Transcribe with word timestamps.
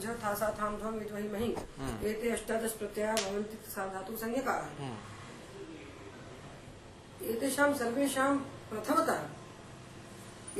झ 0.00 0.14
था 0.22 0.30
सा 0.34 0.48
थाम 0.60 0.76
ध्वम 0.78 0.94
विद्वहि 0.98 1.28
महि 1.28 1.50
एते 2.10 2.30
अष्टादश 2.32 2.72
प्रत्यया 2.80 3.14
भवन्ति 3.14 3.56
साधातु 3.70 4.16
संज्ञकाः। 4.16 4.64
एतेषां 7.30 7.68
सर्वेषां 7.78 8.30
प्रथमतः 8.70 9.20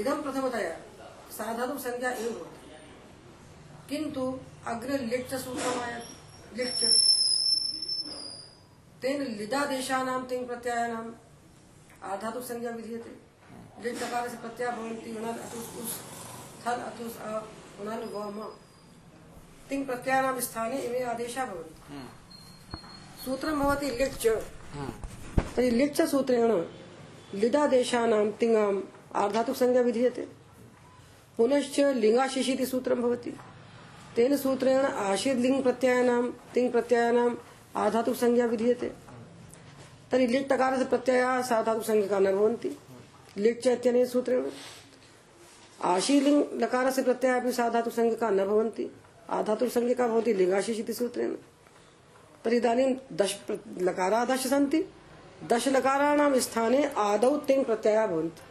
इदं 0.01 0.23
प्रथमतया 0.23 0.75
साधातु 1.33 1.79
संज्ञा 1.79 2.11
एव 2.13 2.33
भवति। 2.33 2.61
किन्तु 3.89 4.25
अग्रे 4.67 4.97
लिट् 5.07 5.35
सूत्रमायाति 5.37 6.13
लिट् 6.59 6.83
तेन 9.03 9.19
लिदादेशानां 9.39 10.21
तिङ् 10.31 10.47
प्रत्ययानाम् 10.47 11.11
आधातु 12.13 12.41
संज्ञा 12.49 12.71
विधीयते। 12.71 13.13
लिट् 13.85 14.03
लकारस्य 14.03 14.37
प्रत्ययः 14.39 14.77
भवन्ति 14.77 15.11
उणल् 15.19 15.39
अतुस् 15.45 15.71
उस् 15.83 15.95
थल् 16.63 16.83
अतुस् 16.89 17.17
अ 17.21 17.31
उणल् 17.81 18.05
व 18.15 18.17
म। 18.37 18.39
तिङ् 19.71 19.85
प्रत्ययानां 19.87 20.41
स्थाने 20.41 20.79
इमे 20.79 21.01
आदेशाः 21.03 21.47
भवन्ति 21.47 22.09
सूत्रं 23.25 23.59
भवति 23.59 23.87
लिट् 23.87 24.27
तर्हि 25.57 25.71
लिट् 25.71 25.95
च 25.95 26.09
सूत्रेण 26.09 26.53
लिदादेशानां 27.35 28.31
तिङाम् 28.31 28.81
आर्धातुक 29.15 29.57
संज्ञा 29.57 29.83
विधीयते। 29.83 30.23
पुनश्च 31.39 31.81
लिंगाशिष 31.81 32.49
इति 32.49 32.67
सूत्रं 32.67 33.03
भवति। 33.03 33.31
तेन 34.17 34.37
सूत्रेण 34.37 34.85
आशीर्लिङ् 34.85 35.63
प्रत्ययानां 35.63 36.23
तिङ् 36.55 36.71
प्रत्ययानाम् 36.71 37.37
आधातुक 37.77 38.17
संज्ञा 38.17 38.47
विधीयते। 38.47 38.89
तर्हि 40.11 40.27
लिट् 40.27 40.49
टकारस्य 40.49 40.85
प्रत्ययाः 40.85 41.43
साधातुक 41.43 41.85
संज्ञका 41.85 42.19
न 42.19 42.33
भवन्ति। 42.33 42.77
लिट् 43.37 43.63
च 43.65 43.67
इत्यनेन 43.67 44.07
सूत्रेण। 44.07 44.51
आशीर्लिङ् 45.85 46.43
लकारस्य 46.63 47.03
प्रत्ययः 47.03 47.41
अपि 47.41 47.53
साधातुक 47.53 47.93
संज्ञका 47.93 48.31
न 48.31 48.45
भवन्ति। 48.45 48.91
आधातुक 49.31 49.69
संज्ञका 49.69 50.09
भवति 50.09 50.35
लिङ्गाशिष 50.35 50.79
इति 50.79 50.93
सूत्रेण 50.93 51.35
तर्हि 52.45 52.57
इदानीं 52.57 52.95
दश 53.13 53.41
लकाराः, 53.79 54.25
दश 54.25 54.47
सन्ति 54.47 54.85
लकाराणां 55.69 56.41
स्थाने 56.41 56.93
आदौ 56.97 57.37
तिङ् 57.37 57.65
प्रत्ययाः 57.65 58.07
भवन्ति। 58.07 58.43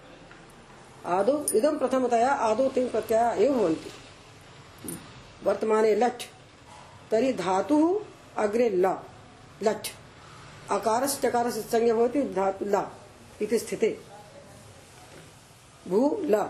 आदौ, 1.06 1.46
इदं 1.56 1.78
प्रथमतया 1.78 2.32
आदौ 2.32 2.70
तिङ् 2.70 2.90
प्रत्ययाः 2.90 3.34
एव 3.34 3.54
भवन्ति। 3.54 3.90
वर्तमाने 5.44 5.96
लट्, 5.96 6.22
तर्हि 7.12 7.34
धातुः 7.34 8.06
अग्रे 8.44 8.70
ल। 8.70 8.86
लट् 9.64 9.88
अकारस्य 10.72 11.28
टकारस्य 11.28 11.62
संज्ञा 11.62 11.94
भवति, 11.94 12.22
धातु 12.22 12.66
ल 12.66 12.88
इति 13.42 13.60
स्थिते। 13.60 14.00
भू 15.88 16.18
ल 16.22 16.50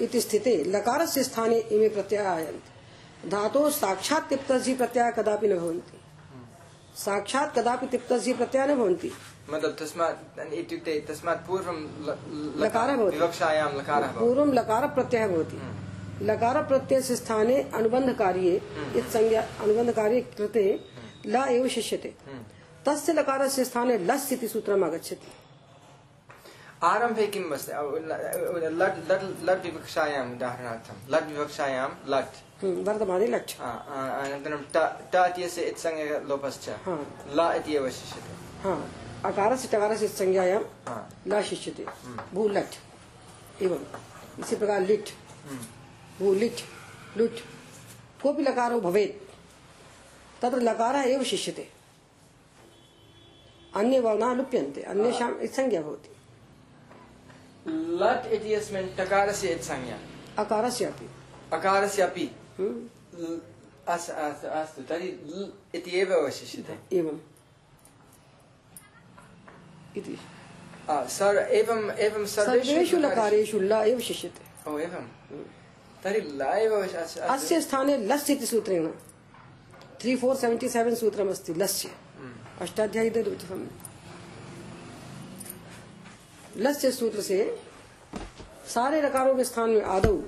इति 0.00 0.20
स्थिते। 0.20 0.64
लकारस्य 0.64 1.24
स्थाने 1.24 1.58
इमे 1.58 1.88
प्रत्ययाः 1.88 2.34
आयन्ति 2.34 2.77
धातोः 3.26 3.70
साक्षात् 3.70 4.28
तिप्तस्य 4.28 4.74
प्रत्ययाः 4.74 5.10
कदापि 5.10 5.48
न 5.48 5.58
भवन्ति। 5.58 6.00
साक्षात् 6.96 7.54
कदापि 7.56 7.86
तिप्तस्य 7.86 8.32
प्रत्ययाः 8.32 8.66
न 8.66 8.74
भवन्ति। 8.74 9.10
मतलब 9.50 9.76
तस्मात् 9.80 10.54
इत्युक्ते 10.54 10.98
तस्मात् 11.08 11.46
पूर्वं 11.48 11.76
लकारः 12.62 12.96
भवति। 12.96 13.16
विवक्षायां 13.16 13.68
लकारः 13.76 14.08
पूर्वं 14.08 14.52
लकार 14.54 14.86
प्रत्ययः 14.88 15.28
भवति 15.28 15.60
लकार 16.22 16.56
स्थाने 17.02 17.56
अनुबन्ध 17.74 18.12
कार्ये 18.16 18.56
इति 18.56 19.10
संज्ञा 19.10 19.42
अनुबन्ध 19.60 19.92
कार्ये 19.92 20.20
कृते 20.36 20.64
ल 21.26 21.36
एव 21.36 21.68
शिष्यते। 21.68 22.14
तस्य 22.86 23.12
लकारस्य 23.12 23.64
स्थाने 23.64 23.98
लस् 23.98 24.32
इति 24.32 24.48
सूत्रम् 24.48 24.84
आगच्छति। 24.84 25.32
आरम्भे 26.82 27.26
किम् 27.26 27.52
अस्ति? 27.52 27.72
लट् 27.72 29.10
लट् 29.10 29.42
लट् 29.44 29.64
विवक्षायाम् 29.66 30.32
उदाहरणार्थं। 30.32 30.96
लट् 31.10 31.28
विवक्षायां 31.28 31.88
लट्। 32.08 32.34
आ, 33.60 33.68
आ, 33.68 33.98
अनन्तरं 34.24 34.62
ट 34.74 35.14
इत्यस्य 35.30 35.62
इत्संज्ञलोपश्च 35.70 36.68
हा। 36.86 36.94
ल 37.38 37.40
इति 37.58 37.76
एव 37.76 37.88
शिष्यते 37.98 38.32
अकारस्य 39.28 39.68
टकारस्य 39.72 40.08
संज्ञायां। 40.08 40.60
ल 41.30 41.42
शिष्यते 41.50 41.84
भू 42.34 42.48
लट् 42.56 42.74
एवं 43.62 43.82
इसी 44.42 44.56
प्रकार 44.56 44.80
लिट् 44.90 45.10
भू 46.18 46.32
लिट् 46.34 46.60
कोऽपि 48.22 48.42
लकारो 48.42 48.80
भवेत् 48.80 49.16
तत्र 50.42 50.60
लकारः 50.68 51.02
एव 51.14 51.22
शिष्यते 51.32 51.68
अन्ये 53.76 54.00
वर्णाः 54.00 54.34
लुप्यन्ते 54.34 54.82
अन्येषाम् 54.92 55.34
संज्ञा 55.56 55.80
भवति 55.82 56.10
लट् 58.02 58.26
इत्यस्मिन् 58.34 58.88
टकारस्य 58.98 59.48
इत्संज्ञा 59.54 59.96
अकारस्य 60.42 60.84
अपि 60.84 61.08
अकारस्य 61.56 62.02
अपि 62.02 62.30
हम्म, 62.58 62.88
ल- 63.14 63.42
अस्- 63.88 64.10
अस्- 64.10 64.44
अस्तु 64.44 64.82
तर्हि 64.82 65.08
इति 65.74 66.00
एव 66.00 66.14
अवशिष्यते। 66.14 66.96
एवम् 66.96 67.18
इति। 69.96 70.18
सर् 70.90 71.36
एवं 71.36 71.90
एवं 71.90 72.26
सर्वेषु 72.26 72.96
लकारेषु- 72.96 73.62
ल 73.62 73.72
एव 73.72 74.00
शिष्यते 74.00 74.70
ओ 74.70 74.78
एवं। 74.78 75.08
तर्हि 76.04 76.20
ल 76.20 76.42
एव 76.42 76.86
अस्तु। 76.86 77.20
अस्य 77.20 77.60
स्थाने 77.60 77.96
लस् 77.96 78.30
इति 78.30 78.46
सूत्रेण। 78.46 78.86
त्री 80.00 80.16
फोर् 80.16 80.36
सेवेण्टि 80.36 80.68
सेवेन् 80.68 80.96
सूत्रमस्ति 80.96 81.54
लस्य। 81.54 81.90
अष्टाध्यायी 82.60 83.10
दृष्टम् 83.10 83.66
लस्य 86.56 86.92
सूत्र 86.92 87.20
से 87.20 87.60
सारे 88.68 89.02
लकारों 89.02 89.34
के 89.34 89.44
स्थान 89.44 89.70
में 89.70 89.82
आदौ 89.82 90.22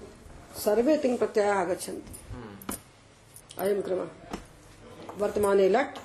सर्वे 0.57 0.97
तिङ् 0.97 1.19
प्रत्ययाः 1.19 1.59
आगच्छन्ति। 1.59 2.20
अयं 3.59 3.83
क्रमः 3.83 4.09
वर्तमाने 5.21 5.69
लट् 5.69 5.99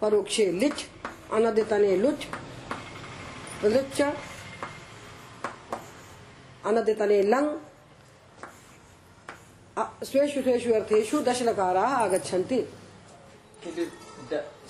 परोक्षे 0.00 0.44
लिट् 0.52 0.80
अनद्यतने 1.32 1.96
लुट् 1.96 2.24
लुच्च 3.64 4.00
अनद्यतने 6.68 7.22
अ- 9.78 10.04
स्वेषु 10.04 10.42
स्वेषु 10.42 10.72
अर्थेषु 10.74 11.18
दशलकाराः 11.22 11.92
आगच्छन्ति। 12.04 12.58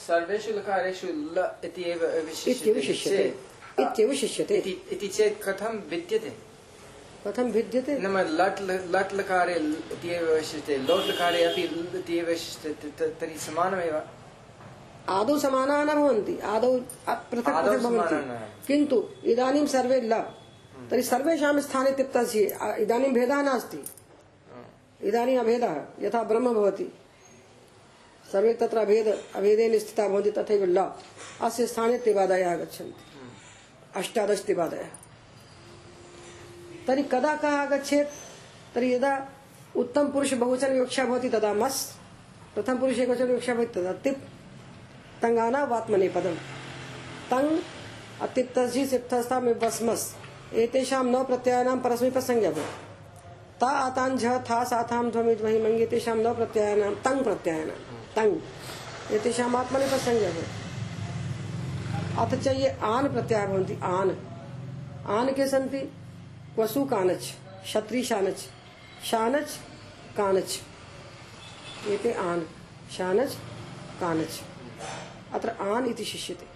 सर्वेषु 0.06 0.50
लकारेषु 0.52 1.06
ल 1.36 1.38
इति 1.64 1.82
एव 1.90 2.02
इत्येव 2.04 2.22
अवशिष्यते 2.22 2.82
शिष्यते 2.82 3.24
इत्येव 3.82 4.14
शिष्यते 4.14 4.56
इति- 4.58 4.92
चेत् 5.16 5.42
कथं 5.42 5.78
भिद्यते 5.90 6.47
कथं 7.26 7.52
भिद्यते। 7.52 7.98
नाम 7.98 8.18
लट् 8.18 8.62
लट् 8.96 9.14
लकारे 9.14 9.54
अवशिष्यते 9.54 10.76
लोट् 10.76 11.06
लकारे 11.06 11.44
अपि 11.44 11.62
त- 12.68 13.16
तर्हि 13.20 13.38
समानमेव। 13.38 14.02
आदौ 15.08 15.38
समानाः 15.38 15.84
न 15.84 15.86
भवन्ति 15.86 16.38
आदौ 16.38 16.78
पृथक् 16.78 17.30
पृथक् 17.30 17.82
भवन्ति। 17.82 18.14
किन्तु 18.66 19.08
इदानीं 19.24 19.66
सर्वे 19.66 20.00
ल 20.00 20.14
तर्हि 20.90 21.02
सर्वेषां 21.02 21.60
स्थाने 21.60 21.90
तिप्तस्य 21.90 22.58
इदानीं 22.78 23.12
भेदः 23.12 23.42
नास्ति। 23.42 23.84
इदानीम् 25.08 25.40
अभेदः 25.40 25.76
यथा 26.00 26.22
ब्रह्म 26.22 26.54
भवति। 26.54 26.92
सर्वे 28.32 28.54
तत्र 28.54 28.78
अभेद 28.78 29.24
अभेदेन 29.34 29.78
स्थिता 29.78 30.08
भवन्ति 30.08 30.30
तथैव 30.30 30.64
ल। 30.64 30.80
अस्य 31.40 31.66
स्थाने 31.66 31.98
तिवादयः 31.98 32.52
आगच्छन्ति। 32.52 33.00
अष्टादश 33.96 34.42
तिवादयः 34.42 34.86
तर्हि 36.88 37.02
कदा 37.02 37.36
कः 37.36 37.48
आगच्छेत्? 37.48 38.08
तर्हि 38.74 38.94
यदा 38.94 39.28
उत्तम 39.76 40.08
पुरुष 40.08 40.34
बहुवचन 40.34 40.72
विवक्षा 40.72 41.04
भवति, 41.04 41.28
तदा 41.28 41.54
मस्। 41.54 41.92
प्रथम 42.54 42.78
पुरुष 42.78 42.98
एकवचन 42.98 43.24
विवक्षा 43.24 43.54
भवति, 43.54 43.80
तदा 43.80 43.92
तिप्। 43.92 44.18
तङ्गाना 45.22 45.64
वात्मनेपदम्। 45.64 46.36
तङ् 47.30 47.58
अतिप्तसि 48.22 48.86
सिप्तस्था 48.86 49.40
में 49.40 49.60
वस्मस्। 49.60 50.16
एतेषां 50.54 51.04
नव 51.04 51.24
प्रत्ययानां 51.24 51.78
परस्मैपदसंज्ञा 51.78 52.50
भवति। 52.50 52.88
ता 53.60 53.66
आतान् 53.66 54.18
झ, 54.18 54.26
था 54.26 54.64
साथां 54.64 55.10
ध्वमित् 55.10 55.42
वहि 55.42 55.62
मङ्गे, 55.62 55.86
तेषां 55.86 56.16
नव 56.16 56.34
प्रत्ययानां, 56.34 56.94
तङ् 56.94 57.24
प्रत्ययानां। 57.24 58.04
तङ्। 58.16 58.40
एतेषाम् 59.12 59.56
आत्मनेपदसंज्ञा 59.56 60.30
भवति। 60.30 60.68
अथ 62.18 62.42
च 62.42 62.46
ये 62.46 62.68
आन् 62.68 63.08
प्रत्ययाः 63.08 63.46
भवन्ति, 63.46 63.78
आन्। 63.82 64.10
आन् 65.06 65.34
के 65.34 65.48
सन्ति? 65.48 65.92
वसु 66.58 66.84
कानच् 66.84 67.24
क्षत्री 67.64 68.04
शानच् 68.04 68.38
शानच्, 69.04 69.48
कानच्। 70.16 70.58
एते 71.86 72.12
आन्, 72.12 72.42
शानच्, 72.92 73.30
कानच्। 74.00 74.40
अत्र 75.34 75.48
आन् 75.48 75.86
इति 75.86 76.04
शिष्यते। 76.04 76.46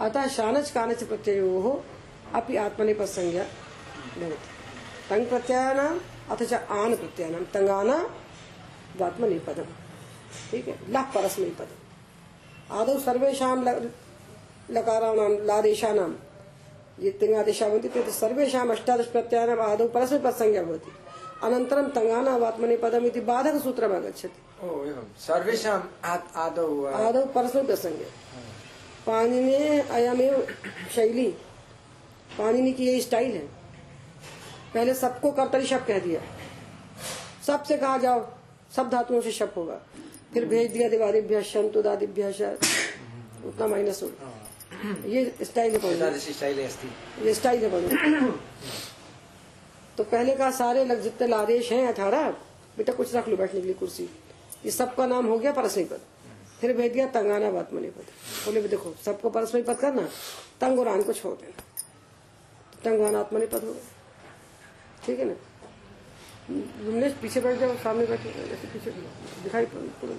अतः 0.00 0.28
शानच्, 0.28 0.70
कानच् 0.70 1.04
प्रत्ययोः 1.04 1.82
अपि 2.34 2.56
आत्मनेपदसंज्ञा 2.56 3.42
भवति। 3.42 4.38
तङ् 5.10 5.26
प्रत्ययानाम्, 5.26 6.00
अथ 6.30 6.42
च 6.42 6.54
आन् 6.54 6.96
प्रत्ययानां 6.96 7.44
तङ्गाना 7.44 8.10
वात्मनेपदम्। 8.96 9.66
ठीक 10.50 10.68
है? 10.68 10.92
लः 10.92 11.02
परस्मैपदम्। 11.02 12.72
आदौ 12.72 12.98
सर्वेषां 12.98 13.64
लकाराणां, 14.70 15.46
लादेशानां 15.46 16.27
ये 17.00 17.10
तिङ्गादेशाः 17.10 17.68
भवन्ति 17.68 17.88
ते 17.88 18.10
सर्वेषाम् 18.10 18.70
अष्टादश 18.70 19.06
प्रत्ययानाम् 19.06 19.60
आदौ 19.60 19.88
परस्मैपदसंज्ञा 19.88 20.62
भवति। 20.62 20.92
अनन्तरं 21.42 21.88
तङ्गाना 21.88 22.36
वात्मने 22.36 22.76
पदमिति 22.76 23.20
बाधकसूत्रम् 23.20 23.92
आगच्छति 23.92 24.40
सर्वेषाम् 25.18 25.82
आद्- 26.04 26.36
आदौ 26.36 26.84
आदौ 26.84 27.26
परस्मै 27.26 27.62
प्रसंगे 27.62 28.06
पाणिनि 29.06 29.54
अयमेव 29.80 30.46
शैली। 30.94 31.30
पाणिनि 32.38 32.72
की 32.72 32.86
यही 32.86 33.00
स्टाइल 33.02 33.32
है। 33.32 33.46
पहले 34.74 34.94
सबको 34.94 35.30
कर्तरी 35.30 35.66
शब्द 35.66 35.86
कह 35.86 35.98
दिया। 35.98 36.20
सबसे 37.46 37.76
कहा 37.76 37.98
जाओ 37.98 38.26
सब 38.76 38.90
धातुओं 38.90 39.20
से 39.20 39.32
शब्द 39.32 39.52
होगा। 39.56 39.80
फिर 40.34 40.44
भेज 40.44 40.72
दिया 40.72 40.88
दिवादिभ्य 40.88 41.42
शंतु 41.42 41.82
दादिभ्य 41.82 42.58
उतना 43.44 43.66
माइनस 43.66 44.02
हो। 44.02 44.08
ये 45.06 45.44
स्टाइल 45.44 45.72
ये 45.74 47.34
स्टाइल 47.34 47.64
है 47.64 48.30
तो 49.96 50.04
पहले 50.04 50.34
का 50.36 50.50
सारे 50.50 50.84
लग 50.84 51.02
जितने 51.02 51.26
लादेश 51.28 51.70
हैं 51.72 51.86
अठारह 51.88 52.30
बेटा 52.76 52.92
कुछ 52.92 53.14
रख 53.14 53.28
लो 53.28 53.36
बैठने 53.36 53.60
के 53.60 53.66
लिए 53.66 53.74
कुर्सी। 53.74 54.04
ये 54.64 54.70
सबका 54.70 55.06
नाम 55.06 55.26
हो 55.26 55.38
गया 55.38 55.52
परस्मय 55.52 55.84
पद 55.84 56.00
फिर 56.60 56.72
भेज 56.76 56.92
दिया 56.92 57.06
तंगाना 57.14 57.50
बातमनी 57.50 57.88
पद 57.90 58.06
बोले 58.44 58.60
भी 58.60 58.68
देखो 58.68 58.94
सबको 59.04 59.30
परस्मय 59.30 59.62
पद 59.62 59.78
करना 59.80 60.02
तंग 60.60 60.78
और 60.78 60.88
आन 60.88 61.02
को 61.02 61.12
छोड़ 61.12 61.34
देना। 61.34 61.62
तंगवान 62.84 63.14
आत्मनि 63.16 63.46
पद 63.46 63.64
हो 63.64 63.72
गया। 63.72 65.06
ठीक 65.06 65.18
है 65.18 65.24
ना? 65.24 65.34
तुमने 66.48 67.08
पीछे 67.22 67.40
बैठ 67.40 67.58
जाओ 67.60 67.74
सामने 67.82 68.06
बैठे 68.06 68.28
पीछे 68.72 68.90
दिखाई 69.42 69.66
पड़ो। 69.66 70.14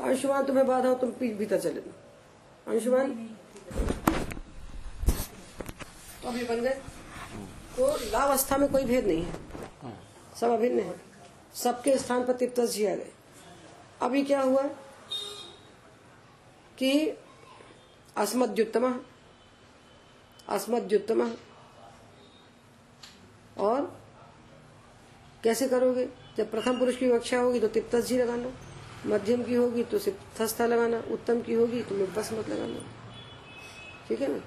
अंशुमान, 0.00 0.44
तुम्हें 0.44 0.66
बाधा 0.66 0.88
हो 0.88 0.94
तुम 0.94 1.10
भीतर 1.10 1.60
चले 1.60 1.80
जाओ। 1.80 2.72
अंशुमान? 2.72 3.12
तो 6.22 6.28
अभी 6.28 6.44
बन 6.44 6.60
गए 6.60 6.74
तो 7.76 7.86
लावस्था 8.10 8.56
में 8.56 8.68
कोई 8.72 8.84
भेद 8.84 9.06
नहीं 9.06 9.22
है। 9.22 9.34
सब 10.40 10.50
अभिन्न 10.50 10.80
है। 10.80 10.94
सबके 11.54 11.96
स्थान 11.98 12.24
पर 12.26 12.32
तिप्तस 12.32 12.70
जी 12.70 12.84
गए 12.86 13.10
अभी 14.02 14.22
क्या 14.24 14.40
हुआ? 14.40 14.62
कि 16.78 16.92
अस्मद्युत्तम 18.16 18.92
अस्मद्युत्तम। 20.48 21.30
और 23.58 23.80
कैसे 25.44 25.68
करोगे? 25.68 26.08
जब 26.36 26.50
प्रथम 26.50 26.78
पुरुष 26.78 26.96
की 26.96 27.06
विवक्षा 27.06 27.38
होगी 27.38 27.60
तो 27.60 27.68
तिप्तस 27.68 28.04
जी 28.06 28.18
लगाना। 28.18 28.50
मध्यम 29.06 29.42
की 29.42 29.54
होगी 29.54 29.82
तो 29.84 29.98
सिप्तस्था 29.98 30.66
लगाना, 30.66 31.02
उत्तम 31.10 31.40
की 31.40 31.54
होगी 31.54 31.82
तो 31.82 31.94
मैं 31.94 32.12
बस 32.14 32.32
मत 32.32 32.48
लगाना। 32.48 32.80
ठीक 34.08 34.20
है 34.20 34.28
ना? 34.28 34.40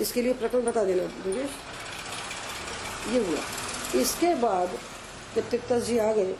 इसके 0.00 0.22
लिए 0.22 0.32
प्रकरण 0.34 0.64
बता 0.64 0.84
देना 0.84 1.02
योगेश 1.02 1.50
ये 3.08 3.24
हुआ। 3.26 3.38
इसके 4.00 4.34
बाद 4.34 4.78
जब 5.36 5.48
तिप्तस 5.50 5.82
जी 5.84 5.98
आ 5.98 6.12
गए, 6.12 6.34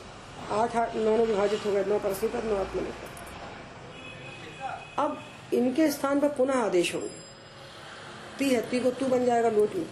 आठ 0.52 0.76
आठ 0.76 0.94
नौ 0.96 1.16
नौ 1.16 1.24
विभाजित 1.24 1.66
हो 1.66 1.72
गए, 1.72 1.84
नौ 1.84 1.98
परस्मी 1.98 2.28
पर, 2.28 2.44
नौ 2.44 2.56
आत्मनि 2.56 2.90
पर 2.90 3.14
अब 4.98 5.18
इनके 5.54 5.90
स्थान 5.90 6.20
पर 6.20 6.28
पुनः 6.28 6.54
आदेश 6.54 6.94
होंगे। 6.94 7.08
ती 8.38 8.48
है 8.48 8.60
ती 8.70 8.80
को 8.80 8.90
तू 8.90 9.06
बन 9.06 9.24
जाएगा 9.24 9.48
लोट 9.50 9.74
में 9.76 9.86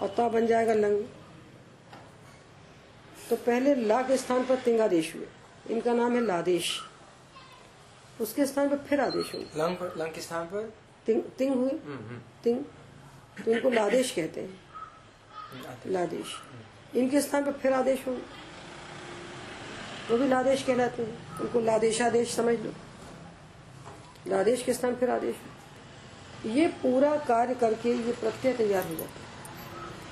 और 0.00 0.08
ता 0.16 0.28
बन 0.28 0.46
जाएगा 0.46 0.74
लंग 0.74 1.02
तो 3.30 3.36
पहले 3.36 3.74
ला 3.76 4.00
के 4.02 4.16
स्थान 4.16 4.44
पर 4.44 4.56
तिंगादेश 4.56 5.14
हुए। 5.14 5.26
इनका 5.70 5.92
नाम 5.94 6.14
है 6.14 6.20
लादेश। 6.26 6.78
उसके 8.20 8.46
स्थान 8.46 8.68
पर 8.68 8.78
फिर 8.78 9.00
आदेश 9.00 9.34
होंगे। 9.34 9.62
लंग 9.62 9.76
पर 9.76 9.94
लंग 9.96 10.12
के 10.12 10.20
स्थान 10.20 10.46
पर? 10.46 10.72
तिंग 11.06 11.22
तिंग 11.22 11.54
हुए? 11.54 11.70
हम्म, 11.70 12.08
हम्म, 12.08 12.20
तिंग 12.44 12.64
तो 13.44 13.50
इनको 13.50 13.70
लादेश 13.70 14.10
कहते 14.10 14.40
हैं। 14.40 14.60
लादेश। 15.86 16.26
इनके 16.96 17.20
स्थान 17.20 17.44
पर 17.44 17.52
फिर 17.52 17.72
आदेश 17.72 18.06
होंगे। 18.06 18.22
वो 20.10 20.18
भी 20.18 20.28
लादेश 20.28 20.62
कहलाते 20.62 21.02
हैं। 21.02 21.40
उनको 21.40 21.60
लादेशादेश 21.60 22.34
समझ 22.34 22.60
लो। 22.60 22.72
लादेश 24.26 24.62
के 24.62 24.74
स्थान 24.74 24.96
फिर 24.96 25.10
आदेश 25.10 25.36
ये 26.46 26.68
पूरा 26.68 27.16
कार्य 27.16 27.54
करके 27.54 28.06
ये 28.06 28.12
प्रत्यय 28.12 28.52
तैयार 28.52 28.84
हो 28.84 28.94
जाता 28.94 29.10
है। 29.10 29.28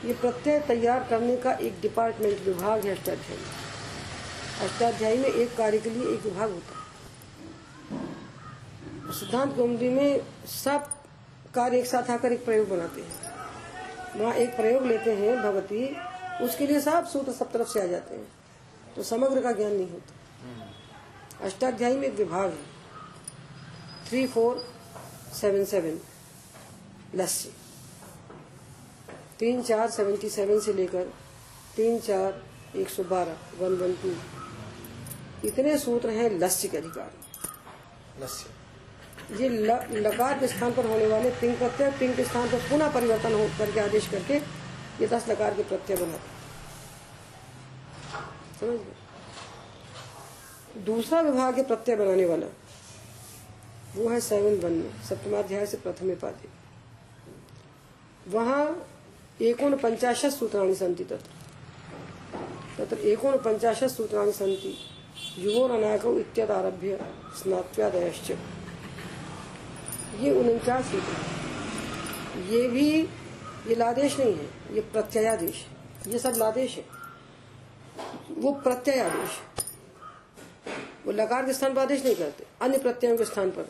ये 0.08 0.14
प्रत्यय 0.14 0.60
तैयार 0.60 1.06
करने 1.10 1.36
का 1.36 1.52
एक 1.52 1.80
डिपार्टमेंट 1.80 2.40
विभाग 2.40 2.86
है 2.86 2.98
अष्टाध्यायी। 2.98 3.42
अष्टाध्यायी 4.68 5.18
में 5.18 5.28
एक 5.28 5.56
कार्य 5.56 5.78
के 5.78 5.90
लिए 5.90 6.14
एक 6.14 6.22
विभाग 6.22 6.50
होता 6.50 6.75
है। 6.75 6.75
सिद्धांत 9.12 9.56
कौमुदी 9.56 9.88
में 9.88 10.26
सब 10.46 10.90
कार्य 11.54 11.78
एक 11.78 11.86
साथ 11.86 12.10
आकर 12.10 12.32
एक 12.32 12.44
प्रयोग 12.44 12.68
बनाते 12.68 13.00
हैं। 13.00 13.36
वहाँ 14.20 14.34
एक 14.34 14.56
प्रयोग 14.56 14.86
लेते 14.86 15.12
हैं 15.12 15.42
भगवती, 15.42 15.96
उसके 16.44 16.66
लिए 16.66 16.80
सब 16.80 17.06
सूत्र 17.06 17.32
सब 17.32 17.52
तरफ़ 17.52 17.68
से 17.68 17.82
आ 17.82 17.86
जाते 17.86 18.14
हैं। 18.14 18.28
तो 18.96 19.02
समग्र 19.02 19.42
का 19.42 19.52
ज्ञान 19.52 19.72
नहीं 19.72 19.90
होता। 19.90 20.12
अष्टाध्यायी 21.44 21.96
में 21.96 22.08
एक 22.08 22.14
विभाग 22.14 22.50
है। 22.50 22.76
Three, 24.08 24.26
four, 24.26 24.74
seven 25.40 25.64
seven, 25.64 26.00
lassi. 27.14 27.48
तीन, 29.38 29.62
चार, 29.62 29.90
सेवेंटी 29.90 30.30
सेवन 30.30 30.60
से 30.60 30.72
लेकर 30.72 31.04
तीन, 31.76 31.98
चार, 31.98 32.42
एक 32.76 32.88
सौ 32.88 33.04
बारह, 33.04 33.36
वन 33.58 33.74
वन, 33.76 33.92
टू। 33.92 34.14
इतने 35.48 35.78
सूत्र 35.78 36.10
हैं 36.10 36.30
लस्य 36.30 36.68
के 36.68 36.78
अधिकार। 36.78 37.12
लस्य 38.22 38.55
ये 39.32 39.48
लकार 40.00 40.38
के 40.38 40.48
स्थान 40.48 40.72
पर 40.72 40.86
होने 40.86 41.06
वाले 41.06 41.30
तिंग 41.40 41.56
प्रत्यय 41.58 41.90
तिंग 41.98 42.14
के 42.16 42.24
स्थान 42.24 42.48
पर 42.50 42.58
पुनः 42.68 42.92
परिवर्तन 42.94 43.32
हो, 43.32 43.46
करके 43.58 43.80
आदेश 43.80 44.06
करके 44.08 44.34
ये 45.00 45.06
दस 45.06 45.28
लकार 45.28 45.54
के 45.54 45.62
प्रत्यय 45.68 45.96
बनाते 45.96 46.34
समझ 48.60 48.78
गए? 48.78 48.94
दूसरा 50.84 51.20
विभाग 51.20 51.56
है 51.56 51.62
प्रत्यय 51.66 51.96
बनाने 51.96 52.24
वाला, 52.24 52.46
वो 53.96 54.08
है 54.08 54.20
सेवन 54.20 54.58
वन 54.60 54.72
में 54.72 54.90
सप्तमाध्याय 55.08 55.66
से 55.66 55.76
प्रथम 55.76 56.14
पादे 56.22 56.48
वहाँ 58.30 58.64
एकोन 59.42 59.76
पंचाशत 59.78 60.30
सूत्राणी 60.32 60.74
सन्ति 60.74 61.04
तत्र 61.04 61.30
तत्र 62.78 62.96
एकोन 63.08 63.36
पंचाशत 63.44 63.88
सूत्राणि 63.90 64.32
सन्ति 64.32 64.74
युवोरनायकौ 65.38 66.12
इत्यादारभ्य 66.18 66.98
स्नात्यादयश्च 67.42 68.30
ये 70.20 70.30
उनचास 70.32 70.84
हैं। 70.86 71.00
ये 72.48 72.66
भी, 72.68 72.88
ये 73.68 73.74
लादेश 73.74 74.18
नहीं 74.18 74.34
है, 74.34 74.48
ये 74.74 74.80
प्रत्ययादेश 74.92 75.54
है। 75.56 76.12
ये 76.12 76.18
सब 76.18 76.34
लादेश 76.36 76.76
है। 76.76 76.84
वो 78.38 78.52
प्रत्ययादेश। 78.62 79.30
वो 81.06 81.12
लकार 81.12 81.46
के 81.46 81.52
स्थान 81.52 81.74
पर 81.74 81.80
आदेश 81.80 82.04
नहीं 82.04 82.16
करते, 82.16 82.44
अन्य 82.62 82.78
प्रत्ययों 82.78 83.16
के 83.16 83.24
स्थान 83.24 83.50
पर। 83.50 83.62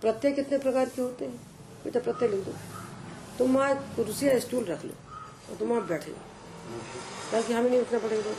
प्रत्यय 0.00 0.32
कितने 0.32 0.58
प्रकार 0.58 0.88
के 0.88 1.02
होते 1.02 1.24
हैं? 1.24 1.36
बेटा 1.84 2.00
प्रत्यय 2.00 2.28
लिख 2.28 2.44
दो 2.44 2.52
तुम 3.38 3.56
वहाँ 3.56 3.74
कुर्सी 3.96 4.26
या 4.28 4.38
स्टूल 4.38 4.64
रख 4.64 4.84
लो 4.84 4.92
और 5.50 5.56
तुम 5.58 5.68
वहाँ 5.68 5.86
बैठे 5.86 6.10
लो 6.10 6.16
ताकि 7.32 7.52
हमें 7.52 7.70
नहीं 7.70 7.80
उठना 7.80 7.98
पड़ेगा 7.98 8.32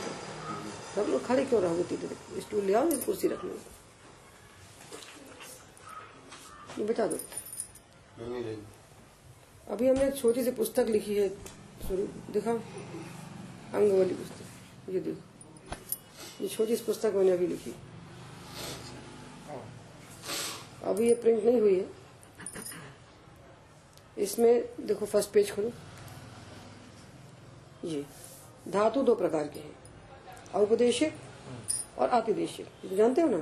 सब 0.94 1.10
लोग 1.10 1.26
खड़े 1.26 1.44
क्यों 1.44 1.62
रहोगे 1.62 1.82
तीधे 1.82 2.40
स्टूल 2.40 2.64
ले 2.64 2.74
आओ 2.74 2.90
कुर्सी 3.06 3.28
रख 3.28 3.44
लो। 3.44 3.50
बता 6.86 7.06
दो। 7.06 7.18
अभी 8.18 9.88
हमने 9.88 10.06
एक 10.06 10.16
छोटी 10.16 10.42
सी 10.44 10.50
पुस्तक 10.50 10.86
लिखी 10.88 11.14
है 11.14 11.28
दिखाओ 12.32 12.58
अंग 13.74 13.92
वाली 13.92 14.14
पुस्तक, 14.14 14.90
ये 14.90 15.00
देखो। 15.00 16.42
ये 16.42 16.48
छोटी 16.48 16.76
सी 16.76 16.84
पुस्तक 16.84 17.12
मैंने 17.14 17.30
अभी 17.30 17.46
लिखी। 17.46 17.74
अभी 20.84 21.08
ये 21.08 21.14
प्रिंट 21.14 21.44
नहीं 21.44 21.60
हुई 21.60 21.78
है। 21.78 21.86
इसमें 24.18 24.86
देखो, 24.86 25.06
फ़र्स्ट 25.06 25.30
पेज 25.30 25.50
खोलो। 25.54 25.70
ये, 27.84 28.04
धातु 28.68 29.02
दो 29.02 29.14
प्रकार 29.14 29.48
के 29.48 29.60
हैं। 29.60 29.74
औपदेशिक 30.54 31.14
और 31.98 32.08
आतिदेशिक। 32.10 32.66
तो 32.82 32.96
जानते 32.96 33.22
हो 33.22 33.28
ना? 33.28 33.38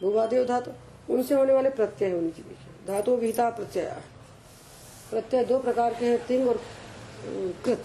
भूवादेव 0.00 0.44
धातु। 0.46 0.70
उनसे 1.08 1.34
होने 1.34 1.52
वाले 1.52 1.70
प्रत्यय 1.70 2.08
है 2.08 2.14
उनकी 2.14 2.42
देखिए 2.42 2.86
धातु 2.86 3.16
विहिता 3.16 3.48
प्रत्यय। 3.50 3.84
प्रत्यय 5.10 5.44
दो 5.44 5.58
प्रकार 5.58 5.94
के 5.94 6.06
हैं 6.06 6.26
तिंग 6.26 6.48
और 6.48 6.60
कृत। 7.64 7.84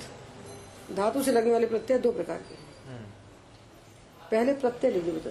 धातु 0.96 1.24
से 1.24 1.32
लगने 1.32 1.52
वाले 1.52 1.68
प्रत्यय 1.68 1.98
दो 2.00 2.12
प्रकार 2.12 2.38
के 2.40 2.56
हैं। 2.56 3.04
पहले 4.32 4.54
प्रत्यय 4.56 4.92
लिखिए 4.92 5.14
बेटा। 5.14 5.30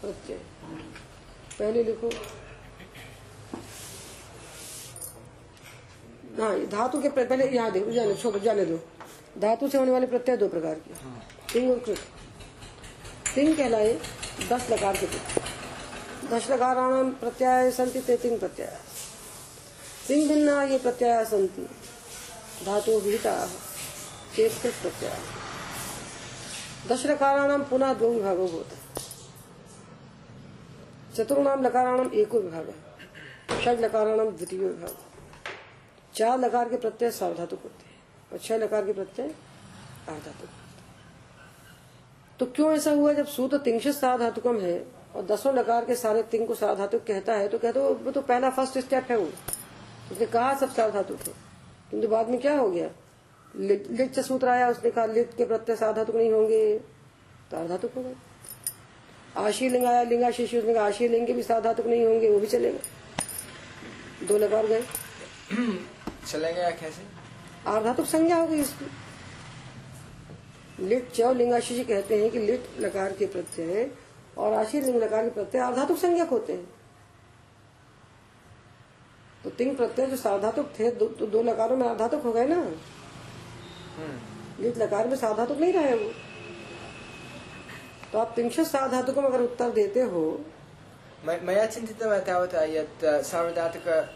प्रत्यय। 0.00 0.38
पहले 1.58 1.82
लिखो। 1.84 2.10
हाँ 6.40 6.58
धातु 6.68 7.00
के 7.02 7.08
पहले 7.10 7.48
यहाँ 7.48 7.70
देखो 7.72 7.90
जाने 7.92 8.14
छोड़ो 8.14 8.38
जाने 8.38 8.64
दो। 8.66 8.80
धातु 9.40 9.68
से 9.68 9.78
होने 9.78 9.90
वाले 9.90 10.06
प्रत्यय 10.06 10.36
दो 10.36 10.48
प्रकार 10.48 10.74
के 10.76 10.94
तिंग 11.52 11.70
और 11.70 11.78
कृत। 11.78 11.98
तिंग 13.34 13.56
कहलाए 13.56 13.92
दस 14.50 14.70
लकार 14.70 14.96
के 14.96 15.06
प्रत्यय 15.06 15.39
दश 16.28 16.50
लकाराणाम 16.50 17.10
प्रत्यय 17.10 17.70
संति 17.70 18.00
ते 18.00 18.16
तिंग 18.16 18.38
प्रत्यय 18.38 18.76
तिंग 20.08 20.28
भिन्ना 20.28 20.62
ये 20.62 20.78
प्रत्यय 20.78 21.24
संति 21.24 21.62
धातु 22.64 22.92
विहिता, 22.98 23.46
चेत 24.36 24.52
प्रत्यय। 24.82 25.16
दश 26.88 27.06
लकाराणाम 27.06 27.62
पुनः 27.62 27.94
दो 27.94 28.08
विभागों 28.08 28.50
होता। 28.50 28.76
है 28.76 29.08
चतुर्णाम 31.16 31.62
लकाराणाम 31.62 32.10
एको 32.14 32.40
विभाग 32.40 32.68
है। 32.68 33.64
षड 33.64 33.80
लकाराणाम 33.80 34.30
द्वितीय 34.30 34.58
विभाग 34.58 34.96
चार 36.14 36.38
लकार 36.38 36.68
के 36.68 36.76
प्रत्यय 36.76 37.10
सार्वधातुक 37.10 37.62
होते 37.62 37.88
हैं 37.88 37.98
और 38.32 38.38
छह 38.38 38.56
लकार 38.56 38.86
के 38.86 38.92
प्रत्यय 38.92 39.34
आधातुक 40.08 40.48
तो 42.40 42.46
क्यों 42.46 42.72
ऐसा 42.72 42.90
हुआ? 42.90 43.12
जब 43.12 43.26
सूत्र 43.26 43.58
तिंशित 43.58 43.94
साधातुकम 43.94 44.60
है 44.60 44.99
और 45.14 45.24
दसों 45.26 45.54
लकार 45.54 45.84
के 45.84 45.94
सारे 45.96 46.22
तिंग 46.22 46.46
को 46.48 46.54
साधातुक 46.54 47.04
कहता 47.06 47.34
है 47.34 47.48
तो 47.48 47.58
कहते 47.58 47.80
हो 47.80 47.88
वो 48.04 48.10
तो 48.10 48.20
पहला 48.22 48.50
फ़र्स्ट 48.50 48.78
स्टेप 48.78 49.10
है 49.10 49.16
वो। 49.16 49.28
उसने 50.12 50.26
कहा 50.26 50.54
सब 50.54 50.74
साधातुक 50.74 51.20
है 51.20 51.32
किंतु 51.90 52.08
बाद 52.08 52.28
में 52.28 52.40
क्या 52.40 52.56
हो 52.56 52.70
गया? 52.70 52.90
लिट 53.54 54.18
सूत्र 54.20 54.48
आया 54.48 54.68
उसने 54.70 54.90
कहा 54.90 55.06
लिट 55.06 55.36
के 55.36 55.44
प्रत्यय 55.44 55.76
साधातुक 55.76 56.16
नहीं 56.16 56.30
होंगे। 56.32 56.78
तो 57.50 57.56
आधातुक 57.56 57.94
हो 57.96 58.02
गए 58.02 58.14
आशी 59.38 59.68
लिंग 59.68 59.84
आया 59.86 60.02
लिंगा 60.02 60.30
शिशु 60.30 60.58
उसने 60.58 60.74
कहा 60.74 60.86
आशी 60.86 61.08
लिंग 61.08 61.26
के 61.26 61.32
भी 61.32 61.42
साधातुक 61.42 61.86
नहीं 61.86 62.06
होंगे 62.06 62.30
वो 62.30 62.38
भी 62.40 62.46
चलेगा 62.46 62.78
दो 64.26 64.38
लकार 64.38 64.66
गए। 64.66 64.82
चलेगा 66.26 66.62
या 66.62 66.70
कैसे? 66.72 67.02
आधातुक 67.66 68.06
संज्ञा 68.06 68.36
हो 68.36 68.46
गई 68.46 68.60
इसकी। 68.60 68.86
लिट 70.80 71.10
चौ 71.10 71.32
लिंगाशिषि 71.32 71.84
कहते 71.84 72.20
हैं 72.22 72.30
कि 72.30 72.38
लिट 72.38 72.68
लकार 72.80 73.12
के 73.12 73.26
प्रत्यय 73.26 73.90
और 74.38 74.52
आशी 74.52 74.80
लिंग 74.80 74.96
लकार 74.96 75.24
के 75.24 75.30
प्रत्यय 75.30 75.60
आधातुक 75.60 75.98
संज्ञक 75.98 76.28
होते 76.28 76.52
हैं। 76.52 76.80
तो 79.44 79.50
तिंग 79.50 79.76
प्रत्यय 79.76 80.06
जो 80.06 80.16
साधातुक 80.16 80.72
थे 80.80 80.90
दो, 80.90 81.06
तो 81.06 81.26
दो 81.26 81.42
लकारों 81.42 81.76
में 81.76 81.88
आधातुक 81.88 82.22
हो 82.22 82.32
गए 82.32 82.46
ना? 82.46 82.56
हम्म। 82.56 84.20
लिट 84.62 84.78
लकार 84.78 85.08
में 85.08 85.16
साधातुक 85.16 85.58
नहीं 85.58 85.72
रहे 85.72 85.94
वो। 85.94 86.10
तो 88.12 88.18
आप 88.18 88.32
तिंशत 88.36 88.62
साधातुक 88.62 89.18
में 89.18 89.24
अगर 89.24 89.40
उत्तर 89.40 89.70
देते 89.70 90.00
हो। 90.00 90.44
मय- 91.26 91.42
मया 91.42 91.66
चिन्तितवती 91.66 92.26
तावत् 92.26 92.54
यत् 92.54 93.24
सार्वधातुक 93.24 94.10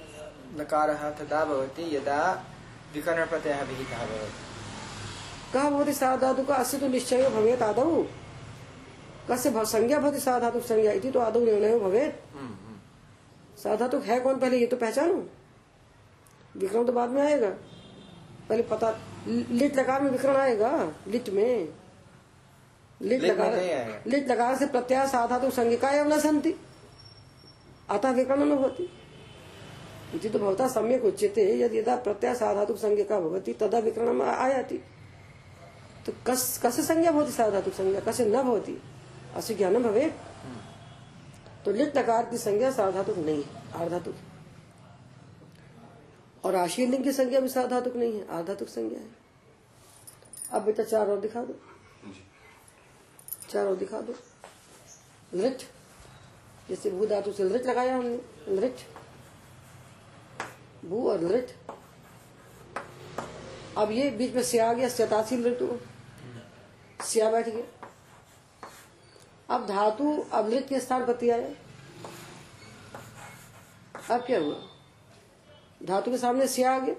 लकारः 0.61 1.11
तदा 1.11 1.45
भवति 1.45 1.97
यदा 1.97 2.45
विकरणप्रत्ययः 2.95 3.63
विहितः 3.63 3.99
भवति। 3.99 4.33
कहा 5.55 5.71
भवति 5.71 5.93
साधातुक 5.93 6.51
अस्य 6.51 6.79
तो 6.79 6.89
निश्चय 6.89 7.29
भवेत 7.29 7.63
आदौ। 7.63 8.07
कस्य 9.31 9.51
भ- 9.51 9.65
संज्ञा 9.65 9.99
भवति? 9.99 10.21
साधातुक 10.21 10.63
संज्ञा 10.63 10.93
इति 10.93 11.11
तो 11.11 11.21
आदौ 11.21 11.41
निर्णय 11.41 11.79
भवेत। 11.79 12.23
हम्म, 12.35 12.47
हम्म। 12.47 12.77
साधातुक 13.63 14.03
है 14.03 14.21
कौन 14.21 14.37
पहले? 14.37 14.57
ये 14.57 14.67
तो 14.67 14.77
पहचानो? 14.77 15.29
विक्रम 16.57 16.87
तो 16.87 16.93
बाद 16.93 17.11
में 17.11 17.23
आएगा। 17.23 17.51
पहले 18.49 18.63
पता 18.63 19.01
लिट 19.27 19.77
लकार 19.79 20.03
में 20.03 20.11
विक्रम 20.11 20.37
आएगा 20.37 20.93
लिट 21.09 21.29
में। 21.29 21.69
लिट 23.03 23.25
लकार 23.25 23.53
लिट 24.07 24.31
लकार 24.31 24.57
से 24.57 24.67
प्रत्याय 24.67 25.09
साधातुक 25.09 25.51
संज्ञा 25.51 25.91
एवं 25.91 26.09
न 26.09 26.21
सन्ति। 26.21 26.55
अतः 27.91 28.11
विक्रम 28.11 28.43
न 28.43 28.57
भवति। 28.57 28.89
इति 30.15 30.29
तो 30.29 30.39
भवता 30.39 30.69
सम्यक 30.69 31.05
उच्यते 31.05 31.61
यदि 31.61 31.79
यदा 31.79 31.97
प्रत्याय 31.97 32.35
साधातुक 32.35 32.77
संज्ञा 32.77 33.21
भवति 33.21 33.53
तदा 33.53 33.79
विक्रम 33.79 34.23
आयाति। 34.23 34.79
तो 36.07 36.13
कस 36.27 36.61
कस्य 36.67 36.83
संज्ञा 36.83 37.11
भवति 37.11 37.33
साधातुक 37.33 37.75
संज्ञा? 37.75 38.01
कस्य 38.01 38.25
न 38.25 38.43
भवति? 38.43 38.83
अस्य 39.35 39.55
ज्ञानं 39.55 39.83
भवेत् 39.83 40.15
तो 41.65 41.73
लिट 41.73 41.97
लकार 41.99 42.25
की 42.31 42.39
संज्ञा 42.39 42.71
साधातुक 42.71 43.19
नहीं 43.19 43.43
है 43.43 43.81
आर्धातुक। 43.81 44.17
और 46.45 46.55
आशीर 46.55 46.89
लिंग 46.89 47.05
की 47.05 47.13
संज्ञा 47.13 47.41
भी 47.41 47.49
साधातुक 47.49 47.97
नहीं 47.97 48.21
है 48.21 48.29
आर्धातुक 48.29 48.69
संज्ञा 48.69 48.99
है। 48.99 49.09
अब 50.53 50.63
बेटा 50.63 50.83
चार 50.83 51.09
और 51.09 51.21
दिखा 51.21 51.45
दो। 51.45 51.55
चार 53.51 53.67
और 53.67 53.77
दिखा 53.77 54.01
दो। 54.01 54.15
लृट। 55.35 55.63
जैसे 56.69 56.91
भू 56.91 57.07
धातु 57.07 57.33
से 57.33 57.45
लृट 57.45 57.67
लगाया 57.67 57.97
हमने 57.97 58.21
लृट। 58.49 58.77
भू 60.85 61.09
और 61.11 61.21
लृट। 61.21 61.51
अब 63.79 63.91
ये 63.91 64.11
बीच 64.11 64.35
में 64.35 64.43
से 64.43 64.59
आ 64.59 64.73
गया 64.73 64.89
सतासी 64.89 65.07
शतासी 65.07 65.37
लृटु 65.37 65.79
सिया 67.05 67.31
बैठ 67.31 67.49
गया। 67.49 67.89
अब 69.51 69.67
धातु 69.67 70.27
अब 70.33 70.51
के 70.69 70.81
स्थान 70.81 71.07
पर 71.07 71.31
आया 71.31 71.49
अब 74.15 74.27
क्या 74.27 74.41
हुआ? 74.41 74.57
धातु 75.83 76.11
के 76.11 76.19
सामने 76.19 76.49
सिया 76.49 76.75
आ 76.75 76.79
गया। 76.79 76.95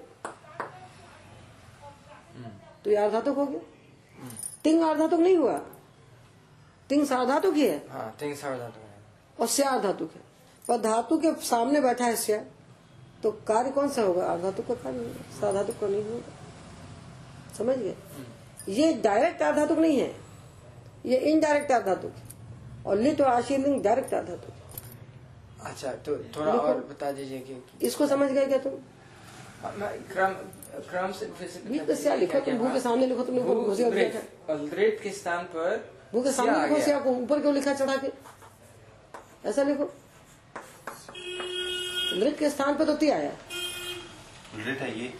तो 2.84 2.90
ये 2.90 2.96
अर्धातुक 2.96 3.36
हो 3.36 3.46
गया। 3.46 3.60
तिंग 4.64 4.82
अर्धातुक 4.82 5.20
नहीं 5.20 5.36
हुआ। 5.36 5.60
तिंग 6.88 7.06
सार्धातुक 7.06 7.54
ही 7.54 7.66
है। 7.66 7.88
हाँ 7.90 8.16
तिंग 8.20 8.34
सार्वधातुक 8.34 8.76
है। 8.76 8.94
और 9.40 9.46
स्या 9.46 9.70
अर्धातुक 9.70 10.12
है। 10.14 10.20
पर 10.68 10.78
धातु 10.78 11.18
के 11.18 11.32
सामने 11.32 11.80
बैठा 11.80 12.04
है 12.04 12.16
स्या। 12.16 12.44
तो 13.22 13.30
कार्य 13.30 13.70
कौन 13.70 13.88
सा 13.88 14.02
होगा? 14.02 14.26
अर्धातुक 14.26 14.66
का 14.68 14.74
कार्य 14.74 14.98
होगा। 14.98 15.40
साधातुक 15.40 15.80
का 15.80 15.86
नहीं 15.86 16.04
होगा। 16.04 16.32
समझ 17.58 17.76
गए? 17.78 17.96
ये 18.68 18.92
डायरेक्ट 18.92 19.42
अर्धातुक 19.42 19.78
नहीं 19.78 20.00
है। 20.00 20.16
ये 21.06 21.16
इनडायरेक्ट 21.16 21.72
अर्धातुक 21.72 22.12
है। 22.12 22.25
और 22.86 22.98
लिट 22.98 23.20
और 23.20 23.32
आशीर 23.32 23.58
लिंग 23.58 23.82
डायरेक्ट 23.82 24.14
आता 24.14 24.32
है। 24.32 24.38
अच्छा 25.70 25.92
तो 26.06 26.16
थोड़ा 26.36 26.52
और 26.52 26.76
बता 26.90 27.10
दीजिए 27.12 27.38
कि 27.46 27.86
इसको 27.86 28.06
समझ 28.06 28.30
गए 28.30 28.46
क्या 28.46 28.58
तुम? 28.58 28.72
हाँ, 29.62 29.72
क्रम 30.12 30.32
क्रम 30.90 31.12
से 31.12 31.26
से 31.48 31.58
दीजिए 31.68 32.16
लिखो 32.16 32.40
तुम 32.40 32.58
भू 32.58 32.72
के 32.72 32.80
सामने 32.80 33.06
लिखो 33.06 33.22
तुमने 33.24 33.42
दृढ़ 34.70 34.90
के 35.02 35.10
स्थान 35.12 35.44
पर 35.54 35.76
भू 36.12 36.22
के 36.22 36.32
सामने 36.32 36.60
लिखो 36.62 36.74
गया। 36.74 36.84
स्या 36.84 36.98
को 37.00 37.10
ऊपर 37.12 37.40
क्यों 37.40 37.54
लिखा 37.54 37.74
चढ़ा 37.74 37.96
के? 37.96 38.10
ऐसा 39.48 39.62
लिखो। 39.62 39.90
नृत्य 42.18 42.36
के 42.38 42.50
स्थान 42.50 42.74
पर 42.76 42.84
तो 42.84 42.94
ती 42.96 43.10
आया। 43.10 43.30
लिट 44.56 44.78
है 44.80 44.90
ये। 45.00 45.12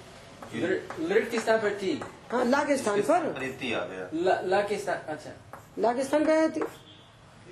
दृढ़ 1.00 1.24
के 1.30 1.40
स्थान 1.40 1.58
पर 1.60 1.74
टी 1.80 2.00
हाँ 2.32 2.44
ला 2.44 2.62
के 2.64 2.76
स्थान 2.76 3.00
पर। 3.02 3.32
प्रीति 3.32 3.72
आ 3.72 3.84
गया। 3.84 4.40
ला 4.44 4.60
के 4.62 4.78
स्थान 4.78 5.14
अच्छा। 5.14 5.30
ला 5.78 5.92
के 5.92 6.04
स्थान 6.04 6.24
पे 6.26 6.32
आया 6.32 6.48
थी 6.48 6.60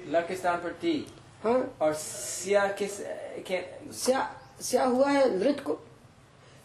ला 0.05 0.21
के 0.21 0.37
स्थान 0.37 0.57
पर 0.57 0.73
टी 0.81 0.95
हाँ। 1.45 1.77
और 1.83 1.93
सिया 1.95 2.67
के 2.81 2.87
के 3.43 3.61
स्या 3.93 4.31
स्या 4.61 4.85
हुआ 4.85 5.11
है 5.11 5.39
नृत्य 5.39 5.63
को। 5.63 5.79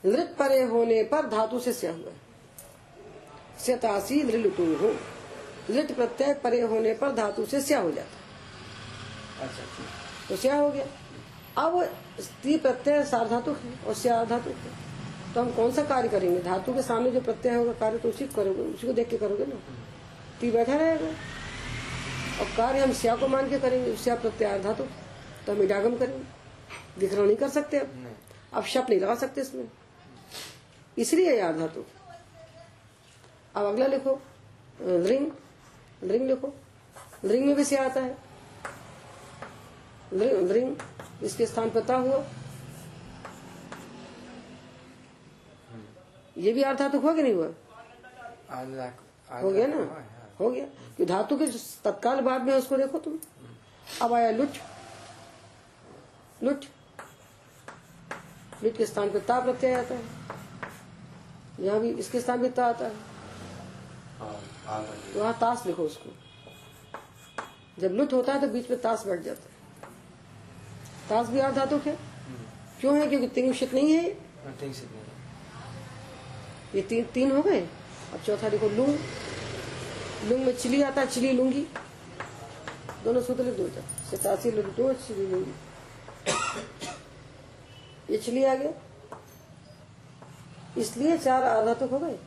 नृत्य 0.04 0.36
परे 0.40 0.62
होने 0.64 1.04
पर 1.04 1.26
धातु 1.30 1.60
से 1.60 1.74
स्या 1.74 1.92
हुआ 1.92 2.10
है। 2.10 2.28
स्यतासी 3.60 4.22
नृलुटु 4.24 4.64
हो। 4.76 4.92
नृत्य 5.70 5.94
प्रत्यय 5.94 6.34
परे 6.34 6.62
होने 6.62 6.94
पर 6.94 7.12
धातु 7.16 7.46
से 7.46 7.62
स्या 7.62 7.80
हो 7.80 7.92
जाता 7.92 9.46
अच्छा 9.46 9.64
तो 10.30 10.36
स्या 10.36 10.56
हो 10.56 10.70
गया। 10.70 10.86
अब 11.58 11.84
स्त्री 12.20 12.58
प्रत्यय 12.58 13.04
सार्धातुक 13.06 13.58
है 13.58 13.74
और 13.88 13.94
स्या 13.94 14.24
धातुक 14.26 14.56
है। 14.56 15.34
तो 15.34 15.42
हम 15.42 15.52
कौन 15.52 15.72
सा 15.72 15.84
कार्य 15.86 16.10
करेंगे? 16.10 16.40
धातु 16.40 16.74
के 16.74 16.82
सामने 16.82 17.12
जो 17.12 17.22
प्रत्यय 17.22 17.56
होगा 17.56 17.74
कार्य 17.74 17.98
तो 17.98 18.10
उसी 18.10 18.26
को 18.26 18.36
करोगे 18.36 18.62
उसी 18.64 18.88
को 18.88 18.94
देख 18.94 19.10
के 19.10 19.18
करोगे 19.18 19.46
ना। 19.46 19.60
ती 20.42 20.52
बैठा 20.52 20.76
रहेगा। 20.76 21.12
और 22.40 22.46
कार्य 22.58 22.80
हम 22.80 22.94
श्या 22.94 23.16
को 23.16 23.28
मान 23.28 23.50
के 23.50 23.60
करेंगे 23.60 23.96
स्या 23.98 24.16
प्रत्यय 24.16 24.60
धातु 24.60 24.84
तो 25.46 25.52
हम 25.52 25.62
इडागम 25.62 25.98
करेंगे। 25.98 26.24
विग्रह 27.00 27.26
नहीं 27.26 27.36
कर 27.38 27.50
सकते 27.50 27.78
अब। 27.80 28.16
अब 28.54 28.64
शप 28.66 28.86
नहीं 28.90 29.00
लगा 29.00 29.16
सकते 29.16 29.42
इसमें। 29.42 29.68
इसलिए 30.98 31.38
याद 31.40 31.58
धातु 31.60 31.84
अब 33.56 33.66
अगला 33.66 33.88
लिखो 33.88 34.20
रिंग 34.82 35.32
रिंग 36.04 36.28
लिखो। 36.28 36.54
रिंग 37.26 37.46
में 37.46 37.56
भी 37.56 37.64
से 37.64 37.78
आता 37.78 38.02
है। 38.02 38.18
रिंग 40.14 40.76
इसके 41.24 41.46
स्थान 41.46 41.70
पर 41.70 41.82
ता 41.82 41.96
हुआ। 41.96 42.24
ये 46.38 46.52
भी 46.54 46.62
अर्थातुक 46.64 47.02
हुआ 47.04 47.14
कि 47.14 47.24
नहीं 47.24 47.34
हुआ? 47.34 47.48
हो 49.42 49.52
गया 49.52 49.66
ना? 49.68 50.06
हो 50.40 50.50
गया। 50.52 50.66
कि 50.98 51.06
धातु 51.06 51.38
के 51.38 51.46
तत्काल 51.84 52.22
बाद 52.22 52.42
में 52.42 52.54
उसको 52.54 52.78
देखो 52.78 53.00
तुम। 53.00 53.20
अब 54.02 54.14
आया 54.14 54.32
लुट। 54.32 54.50
लुट। 56.44 56.66
लुट 58.64 58.78
के 58.78 58.86
स्थान 58.86 59.12
पे 59.12 59.20
ता 59.20 59.40
प्रत्यय 59.40 59.74
आता 59.74 59.96
है। 59.96 60.04
यहाँ 61.60 61.80
भी 61.80 61.90
इसके 61.90 62.22
स्थान 62.22 62.42
पे 62.42 62.50
ता 62.50 62.66
आता 62.66 62.86
है। 62.86 62.96
तो 65.14 65.20
वहाँ 65.20 65.34
ताश 65.34 65.64
लिखो 65.66 65.84
उसको। 65.84 66.10
जब 67.80 67.92
लुट 67.92 68.14
होता 68.14 68.34
है 68.34 68.42
तो 68.42 68.48
बीच 68.48 68.70
में 68.70 68.82
ताश 68.82 69.04
बैठ 69.06 69.22
जाता 69.22 69.42
है। 69.42 69.50
ताश 71.10 71.28
भी 71.28 71.40
अर्धातुक 71.40 71.88
है। 71.88 71.98
क्यों 72.82 72.98
है? 72.98 73.08
क्योंकि 73.08 73.28
तीन 73.28 73.54
शित 73.54 73.74
नहीं 73.74 73.94
है। 73.94 74.04
ये। 76.76 76.82
तीन 76.82 77.06
तीन 77.06 77.32
हो 77.32 77.42
गए। 77.42 77.62
अब 78.14 78.22
चौथा 78.26 78.50
देखो 78.50 78.70
लुंग 78.70 78.98
लुंग 80.24 80.46
में, 80.46 80.58
चिली 80.58 80.82
आता 80.82 81.02
है, 81.02 81.08
चिली 81.08 81.32
लुंगी। 81.32 81.68
दोनों 83.04 83.22
सूत्र 83.22 83.44
दो 83.44 83.70
सतासी 84.12 84.52
लिख 84.52 84.66
दो, 84.66 84.94
चिली 84.94 85.28
लुंगी। 85.28 85.52
ये 88.10 88.18
चिली 88.18 88.44
आ 88.44 88.56
गया। 88.56 88.72
इसलिए 90.78 91.18
चार 91.18 91.44
आधा 91.44 91.74
तो 91.74 91.88
हो 91.88 92.00
गए। 92.00 92.20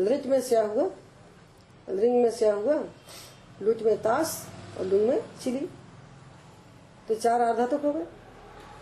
लृत 0.00 0.22
में 0.26 0.40
स्या 0.40 0.62
हुआ। 0.62 0.90
रिंग 1.88 2.22
में 2.22 2.30
स्या 2.30 2.54
हुआ। 2.54 2.84
लुट 3.62 3.82
में 3.82 4.02
ताश 4.02 4.46
और 4.78 4.86
लुंग 4.86 5.08
में 5.08 5.22
चिली। 5.42 5.68
तो 7.08 7.14
चार 7.14 7.42
आधातुक 7.42 7.82
हो 7.82 7.92
गए। 7.92 8.06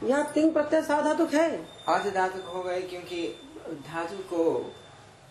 यहाँ 0.08 0.32
तीन 0.32 0.52
प्रत्यय 0.52 0.82
साधातुक 0.82 1.34
है। 1.34 1.56
अर्ध 1.88 2.14
धातु 2.14 2.38
हो 2.38 2.62
गए 2.62 2.82
क्योंकि 2.82 3.28
धातु 3.68 4.16
को 4.16 4.72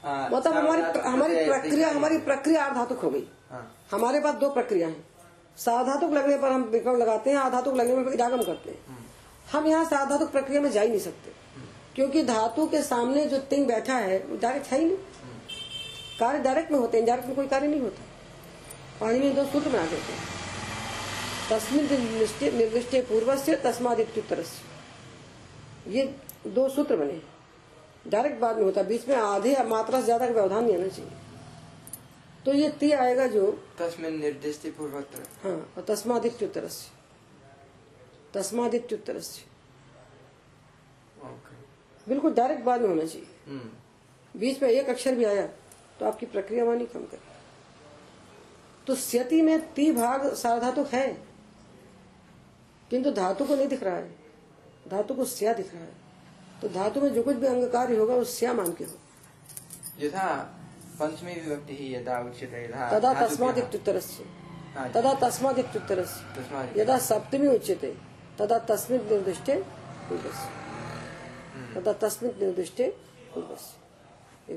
आ, 0.07 0.27
मतलब 0.29 0.53
हमारी 0.53 0.81
हमारी 1.01 1.45
प्रक्रिया 1.45 1.89
हमारी 1.91 2.17
प्रक्रिया 2.19 2.63
आधातुक 2.65 2.99
हो 2.99 3.09
गई। 3.09 3.23
हाँ, 3.51 3.61
हमारे 3.91 4.19
पास 4.19 4.35
दो 4.35 4.49
प्रक्रिया 4.49 4.87
है। 4.87 4.95
साधातुक 5.57 6.11
लगने 6.11 6.37
पर 6.37 6.51
हम 6.51 6.63
विक्रम 6.71 6.97
लगाते 6.97 7.29
हैं 7.29 7.37
आधातुक 7.37 7.75
लगने 7.75 8.03
पर 8.03 8.13
इडागम 8.13 8.43
करते 8.43 8.69
हैं। 8.69 8.97
हम 9.51 9.67
यहाँ 9.67 9.85
साधातुक 9.85 10.31
प्रक्रिया 10.31 10.61
में 10.61 10.71
जा 10.71 10.81
ही 10.81 10.89
नहीं 10.89 10.99
सकते 10.99 11.31
क्योंकि 11.95 12.23
धातु 12.23 12.65
के 12.67 12.81
सामने 12.83 13.25
जो 13.25 13.37
तिंग 13.49 13.67
बैठा 13.67 13.93
है 13.97 14.17
वो 14.19 14.37
डायरेक्ट 14.37 14.67
है 14.67 14.79
ही 14.79 14.85
नहीं। 14.85 14.97
कार्य 16.19 16.39
डायरेक्ट 16.39 16.71
में 16.71 16.79
होते 16.79 16.97
हैं 16.97 17.05
डायरेक्ट 17.07 17.27
में 17.27 17.35
कोई 17.35 17.47
कार्य 17.47 17.67
नहीं 17.67 17.81
होता। 17.81 18.03
पानी 19.01 19.19
में 19.19 19.35
दो 19.35 19.45
सूत्र 19.45 19.69
बना 19.69 19.85
देते 19.85 20.13
हैं। 20.13 20.35
तस्मिन 21.49 21.87
निर्दिष्टे 21.91 22.51
निर्दिष्टे 22.51 23.01
पूर्व 23.01 23.35
से 23.37 23.55
तस्मादित्युत्तर 23.55 24.43
ये 25.87 26.03
दो 26.47 26.67
सूत्र 26.69 26.95
बने 26.95 27.13
हैं। 27.13 27.36
डायरेक्ट 28.07 28.39
बाद 28.39 28.57
में 28.57 28.63
होता 28.63 28.81
है 28.81 28.87
बीच 28.87 29.07
में 29.07 29.15
आधे 29.15 29.55
मात्रा 29.65 29.99
से 29.99 30.05
ज़्यादा 30.05 30.25
का 30.27 30.33
व्यवधान 30.33 30.63
नहीं 30.65 30.75
आना 30.75 30.87
चाहिए। 30.87 31.11
तो 32.45 32.53
ये 32.53 32.69
ती 32.79 32.91
आएगा 32.93 33.27
जो 33.27 33.51
तस्मिन् 33.79 34.19
निर्दिष्टि 34.19 34.69
पूर्वत्र 34.71 35.23
हाँ 35.43 35.55
और 35.77 35.83
तस्मादित्युत्तर 35.87 36.69
तस्मादित्युत्तर 38.33 39.17
ओके 41.25 41.55
बिल्कुल 42.07 42.33
डायरेक्ट 42.33 42.63
बाद 42.63 42.81
में 42.81 42.87
होना 42.89 43.05
चाहिए। 43.05 43.27
हम्म, 43.47 43.69
बीच 44.35 44.61
में 44.63 44.69
एक 44.69 44.89
अक्षर 44.89 45.15
भी 45.15 45.23
आया 45.25 45.45
तो 45.99 46.05
आपकी 46.05 46.25
प्रक्रिया 46.27 46.65
वानी 46.65 46.85
कम 46.85 47.03
करे। 47.03 47.19
तो 48.87 48.95
स्यति 48.95 49.41
में 49.41 49.59
ती 49.73 49.91
भाग 49.91 50.33
साधातुक 50.35 50.87
है 50.87 51.07
किंतु 52.91 53.11
धातु 53.11 53.45
को 53.45 53.55
नहीं 53.55 53.67
दिख 53.67 53.83
रहा 53.83 53.95
है। 53.95 54.09
धातु 54.87 55.13
को 55.13 55.25
स्या 55.25 55.53
दिख 55.53 55.73
रहा 55.73 55.83
है। 55.83 56.06
तो 56.61 56.67
धातु 56.69 57.01
में 57.01 57.13
जो 57.13 57.23
कुछ 57.23 57.35
भी 57.35 57.47
अंग 57.47 57.63
कार्य 57.71 57.95
होगा 57.97 58.15
वो 58.15 58.23
स्या 58.23 58.53
मान 58.53 58.71
के 58.73 58.83
हो? 58.83 58.91
यथा 59.99 60.27
पंचमी 60.99 61.33
विभक्ति 61.33 61.75
ही 61.75 61.93
यदा 61.95 62.19
उच्यते 62.19 62.63
यथा 62.63 62.89
तदा 62.89 62.99
धातुभ्यः- 62.99 63.29
तस्मादित्युत्तर 63.29 63.99
हाँ, 64.77 64.89
तदा 64.91 65.13
तस्मात् 65.27 66.77
यदा 66.77 66.97
सप्तमी 66.99 67.47
उच्यते 67.47 67.95
तदा 68.39 68.57
तस्मिन् 68.69 69.09
निर्दिष्टे 69.11 69.55
पूर्वस्य 70.09 71.75
तदा 71.75 71.93
तस्मिन् 71.93 72.39
निर्दिष्टे 72.41 72.87
पूर्वस्य 73.33 74.53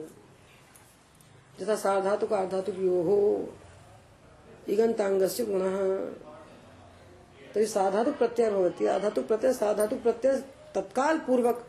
यथा 1.62 1.76
साधातुक 1.76 2.33
आधातुक 2.33 2.78
यो 2.78 3.02
हो 3.02 3.19
इगंतांगस्य 4.69 5.45
गुणः। 5.45 5.76
तरी 7.54 7.66
साधातुक 7.66 8.16
प्रत्यय 8.19 8.50
भवती। 8.50 8.87
आधातुक 8.87 9.26
प्रत्यय 9.26 9.52
साधातुक 9.52 10.02
प्रत्यय 10.02 10.37
तत्काल 10.75 11.19
पूर्वक 11.19 11.66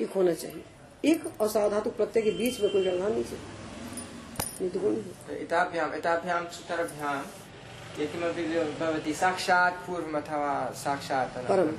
एक 0.00 0.12
होना 0.12 0.34
चाहिए। 0.34 0.64
एक 1.04 1.40
और 1.40 1.48
साधातुक 1.48 1.96
प्रत्यय 1.96 2.22
के 2.22 2.30
बीच 2.30 2.60
में 2.60 2.72
कोई 2.72 2.82
व्यवधान 2.82 3.12
नहीं 3.12 3.24
चाहिए। 3.24 3.60
नहीं 4.60 4.70
तो 4.70 4.78
भवति 8.78 9.12
साक्षात् 9.14 9.74
पूर्वम् 9.86 10.14
अथवा 10.14 10.72
साक्षात्। 10.74 11.48
परम। 11.48 11.70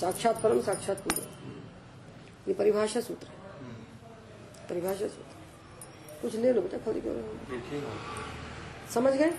साक्षात 0.00 0.42
परम 0.42 0.60
साक्षात 0.62 0.98
पूर्व 0.98 1.22
ये 2.48 2.54
परिभाषा 2.54 3.00
सूत्र 3.00 3.26
है। 3.26 3.34
परिभाषा 4.68 5.06
सूत्र 5.08 6.20
कुछ 6.22 6.34
ले 6.34 6.52
लो 6.52 6.60
बेटा 6.62 6.78
खोली 6.78 7.00
क्यों 7.00 7.82
समझ 8.94 9.12
गए? 9.12 9.32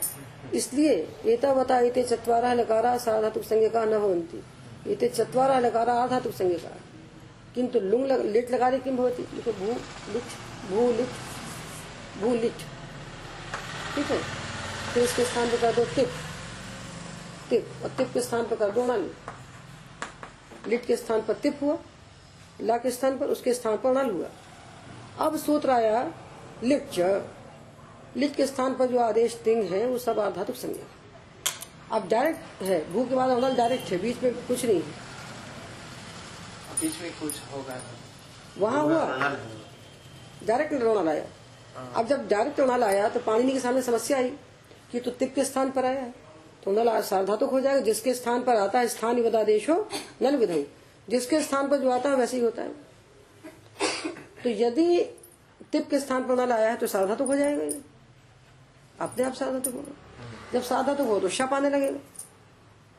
इसलिए 0.53 0.93
एतावता 1.25 1.79
एते 1.79 2.03
चत्वारः 2.03 2.53
लकारा 2.53 2.97
साधातुक 2.97 3.43
संज्ञका 3.43 3.85
न 3.85 3.99
भवन्ति। 3.99 4.43
एते 4.87 5.09
चत्वारः 5.09 5.59
लकारा 5.59 5.93
आधातुक 5.93 6.33
संज्ञका। 6.33 6.69
किंतु 7.55 7.79
लुंग 7.81 8.05
लग, 8.05 8.25
लिट 8.25 8.51
लगाने 8.51 8.79
किम 8.79 8.97
भवति? 8.97 9.23
देखो 9.25 9.51
भू 9.53 9.67
लिट 10.13 10.23
भू 10.69 10.91
लिट 10.91 11.09
भू 12.21 12.33
लिट। 12.35 12.57
ठीक 13.95 14.05
है? 14.05 14.17
फिर 14.93 15.03
इसके 15.03 15.23
स्थान 15.25 15.49
पर 15.49 15.57
कर 15.57 15.73
दो 15.75 15.85
तिप 15.85 16.09
तिप 17.49 17.83
और 17.83 17.89
तिप 17.89 18.13
के 18.13 18.21
स्थान 18.21 18.43
पर 18.47 18.55
कर 18.55 18.71
दो 18.71 18.85
नाली 18.85 19.09
लिट 20.67 20.85
के 20.85 20.95
स्थान 20.95 21.21
पर 21.21 21.33
तिप 21.35 21.59
हुआ 21.61 21.77
ला 22.61 22.77
के 22.77 22.91
स्थान 22.91 23.17
पर 23.17 23.27
उसके 23.27 23.53
स्थान 23.53 23.77
पर 23.77 23.93
नल 23.93 24.09
हुआ। 24.11 24.27
अब 25.25 25.37
सूत्र 25.37 25.69
आया 25.71 26.03
लिट। 26.63 26.99
लिट 28.17 28.35
के 28.35 28.45
स्थान 28.47 28.73
पर 28.75 28.85
जो 28.87 28.99
आदेश 28.99 29.35
तिंग 29.43 29.63
है 29.71 29.85
वो 29.87 29.97
सब 29.97 30.19
आधातुक 30.19 30.55
संज्ञा। 30.55 31.95
अब 31.95 32.07
डायरेक्ट 32.09 32.61
है 32.63 32.79
भू 32.93 33.03
के 33.05 33.15
बाद 33.15 33.55
डायरेक्ट 33.57 33.91
है 33.91 33.97
बीच 33.97 34.23
में 34.23 34.33
कुछ 34.37 34.65
नहीं 34.65 34.81
है। 34.81 35.07
बीच 36.81 37.01
में 37.01 37.11
कुछ 37.11 37.33
होगा 37.53 37.81
वहाँ 38.57 38.81
हुआ। 38.83 39.29
डायरेक्ट 40.47 40.73
रोना 40.73 41.01
लाया 41.03 41.25
अब 41.95 42.07
जब 42.07 42.27
डायरेक्ट 42.27 42.59
रोना 42.59 42.77
लाया 42.77 43.09
तो 43.09 43.19
पाणिनि 43.19 43.51
के 43.51 43.59
सामने 43.59 43.81
समस्या 43.81 44.17
आई 44.17 44.29
कि 44.91 44.99
तो 44.99 45.11
तिप 45.11 45.33
के 45.35 45.43
स्थान 45.45 45.71
पर 45.71 45.85
आया। 45.85 46.01
है 46.01 46.13
तो 46.63 46.71
नल 46.71 47.01
सार्धातुक 47.03 47.49
हो 47.51 47.59
जाएगा। 47.59 47.81
जिसके 47.81 48.13
स्थान 48.13 48.41
पर 48.43 48.55
आता 48.57 48.79
है 48.79 48.87
स्थान 48.87 49.19
हो 49.69 49.87
नल 50.21 50.35
विधई 50.37 50.65
जिसके 51.07 51.41
स्थान 51.41 51.69
पर 51.69 51.77
जो 51.77 51.89
आता 51.91 52.09
है 52.09 52.15
वैसे 52.15 52.37
ही 52.37 52.43
होता 52.43 52.61
है। 52.61 52.69
तो 54.43 54.49
यदि 54.49 54.99
तिप 55.71 55.89
के 55.89 55.99
स्थान 55.99 56.23
पर 56.23 56.35
नल 56.35 56.51
आया 56.51 56.69
है 56.69 56.75
तो 56.77 56.87
सार्धातुक 56.87 57.27
हो 57.27 57.35
जाएगा 57.35 57.63
ये 57.63 57.81
अपने 59.01 59.23
आप 59.25 59.33
सार्धातुक 59.33 59.73
होगा 59.73 59.93
जब 60.53 60.63
सार्धातुक 60.63 61.07
हो 61.07 61.19
तो 61.19 61.29
शप 61.29 61.49
आने 61.53 61.69
लगेगा। 61.69 61.99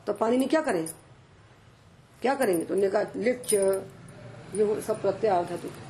तो 0.07 0.13
पाणिनि 0.13 0.45
क्या 0.45 0.61
करें? 0.61 0.85
क्या 2.21 2.33
करेंगे? 2.35 2.63
तो 2.65 2.73
उन्होंने 2.73 2.91
कहा 2.93 3.21
लिप्च 3.21 3.53
ये 3.53 4.63
वो 4.63 4.79
सब 4.81 5.01
प्रत्यय 5.01 5.31
आधातुक 5.31 5.71
है 5.71 5.83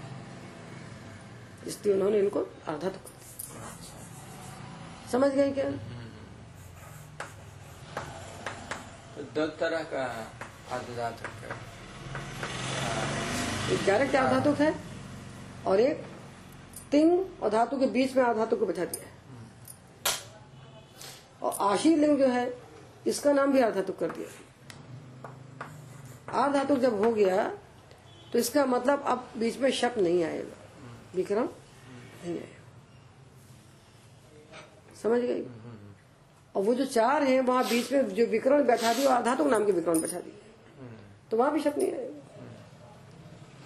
इसलिए 1.68 1.94
उन्होंने 1.96 2.20
इनको 2.20 2.40
आधातुक 2.70 3.10
समझ 5.12 5.32
गए 5.32 5.52
क्या? 5.52 5.66
तो 9.16 9.24
दो 9.36 9.48
तरह 9.60 9.84
का 9.94 10.04
अर्धधातुक 10.72 11.28
है 11.42 11.50
एक 13.74 13.86
डायरेक्ट 13.88 14.16
आधातुक 14.16 14.58
है 14.58 14.74
और 15.68 15.80
एक 15.80 16.06
तिंग 16.92 17.44
और 17.44 17.50
धातु 17.50 17.80
के 17.80 17.86
बीच 17.88 18.16
में 18.16 18.24
आधातुक 18.24 18.60
को 18.60 18.66
बैठा 18.66 18.86
दिया 18.86 19.04
है। 19.04 19.12
और 21.42 21.58
आशी 21.68 21.96
लिंग 21.96 22.18
जो 22.20 22.28
है 22.28 22.46
इसका 23.08 23.34
नाम 23.34 23.52
भी 23.54 23.60
आधातुक 23.62 24.00
कर 24.00 24.10
दिया। 24.12 24.28
आधातुक 26.34 26.80
जब 26.80 27.04
हो 27.04 27.12
गया 27.14 27.46
तो 28.34 28.40
इसका 28.40 28.66
मतलब 28.66 29.04
अब 29.08 29.30
बीच 29.38 29.58
में 29.60 29.72
शब्द 29.72 30.00
नहीं 30.00 30.24
आएगा। 30.24 30.56
विक्रम 31.16 31.44
नहीं 31.44 32.34
आएगा। 32.34 32.60
समझ 35.04 35.22
गई? 35.22 35.42
और 36.56 36.64
वो 36.64 36.74
जो 36.76 36.86
चार 36.86 37.24
हैं, 37.24 37.40
वहाँ 37.42 37.64
बीच 37.64 37.92
में 37.94 38.10
जो 38.10 38.26
विक्रम 38.26 38.64
बैठा 38.64 38.94
दिया 38.94 39.14
आधातुक 39.14 39.48
नाम 39.48 39.66
के 39.66 39.72
विक्रम 39.72 40.02
बैठा 40.02 40.20
दिए। 40.20 40.34
तो 41.32 41.38
वहाँ 41.38 41.52
भी 41.54 41.60
शब्द 41.60 41.78
नहीं 41.78 41.94
आएगा। 41.94 42.20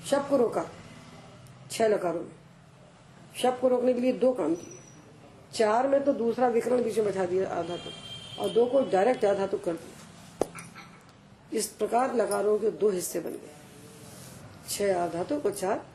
शब 0.05 0.27
को 0.29 0.37
रोका। 0.37 0.65
छह 1.71 1.87
लकारों 1.87 2.21
में। 2.21 2.31
शब 3.41 3.59
को 3.59 3.67
रोकने 3.67 3.93
के 3.93 4.01
लिए 4.01 4.13
दो 4.13 4.31
काम 4.33 4.55
किए। 4.55 4.77
चार 5.53 5.87
में 5.87 6.03
तो 6.03 6.13
दूसरा 6.13 6.47
विकरण 6.47 6.83
बीच 6.83 6.97
में 6.97 7.05
बैठा 7.05 7.25
दिया 7.25 7.49
आधातुक 7.49 8.39
और 8.39 8.49
दो 8.49 8.65
को 8.65 8.81
डायरेक्ट 8.91 9.25
आधातुक 9.25 9.63
कर 9.63 9.73
दिया। 9.73 9.94
इस 11.55 11.67
प्रकार 11.79 12.15
लकारों 12.15 12.57
के 12.59 12.69
दो 12.79 12.89
हिस्से 12.91 13.19
बन 13.19 13.31
गए। 13.31 13.53
छह 14.69 14.99
आधातुक 14.99 15.41
को 15.43 15.49
चार 15.51 15.85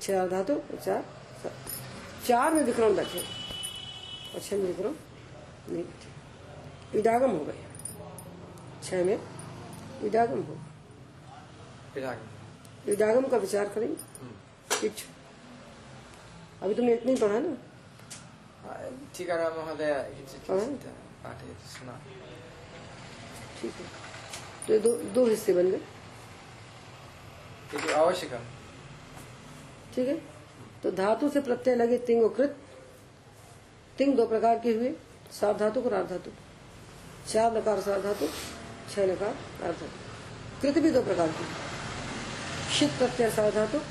छह 0.00 0.20
आधातुक 0.22 0.70
और 0.70 0.80
चार 0.84 1.04
चार 2.26 2.54
में 2.54 2.62
विक्रम 2.64 2.96
बैठे। 2.96 3.18
और 3.18 4.40
छह 4.40 4.56
में 4.56 4.64
विक्रम 4.64 4.94
नहीं 5.70 5.84
बैठे। 5.84 6.98
इडागम 6.98 7.30
हो 7.30 7.44
गए 7.44 7.64
छह 8.84 9.04
में 9.04 9.18
इडागम 10.04 10.40
हो 10.42 10.56
विराग 11.94 12.88
इडागम। 12.88 13.28
का 13.28 13.36
विचार 13.36 13.68
करेंगे। 13.68 14.86
इच्छ 14.86 15.04
अभी 16.62 16.74
तुमने 16.74 16.94
इतना 16.94 17.10
ही 17.10 17.16
पढ़ा 17.16 17.38
ना? 17.38 17.56
ठीक 19.16 19.30
है 19.30 19.36
महोदय। 19.56 19.92
किञ्चित् 21.32 21.88
हाँ। 21.88 21.98
पाठयति 21.98 22.22
ठीक 23.60 23.72
है। 23.72 23.86
तो 24.66 24.78
दो 24.78 24.96
दो 25.14 25.26
हिस्से 25.26 25.52
बन 25.52 25.70
गए। 25.70 25.80
आवश्यकं 27.92 28.42
ठीक 29.94 30.08
है। 30.08 30.16
तो 30.82 30.90
धातु 30.90 31.28
से 31.28 31.40
प्रत्यय 31.40 31.74
लगे 31.74 31.98
तिंग 31.98 32.30
कृत। 32.30 32.56
तिंग 33.98 34.16
दो 34.16 34.26
प्रकार 34.26 34.58
के 34.58 34.72
हुए। 34.72 34.94
सार्धातुक 35.32 35.86
और 35.86 35.92
अर्धातुक 35.92 36.32
चार 37.28 37.56
लकार 37.56 37.80
सार्धातुक 37.80 38.30
छह 38.94 39.06
लकार 39.06 39.34
अर्धातुक 39.62 39.90
कृत 40.62 40.78
भी 40.78 40.90
दो 40.90 41.02
प्रकार 41.02 41.28
की 41.28 41.44
शित 42.74 42.90
प्रत्यय 42.90 43.30
सार्धातुक 43.30 43.82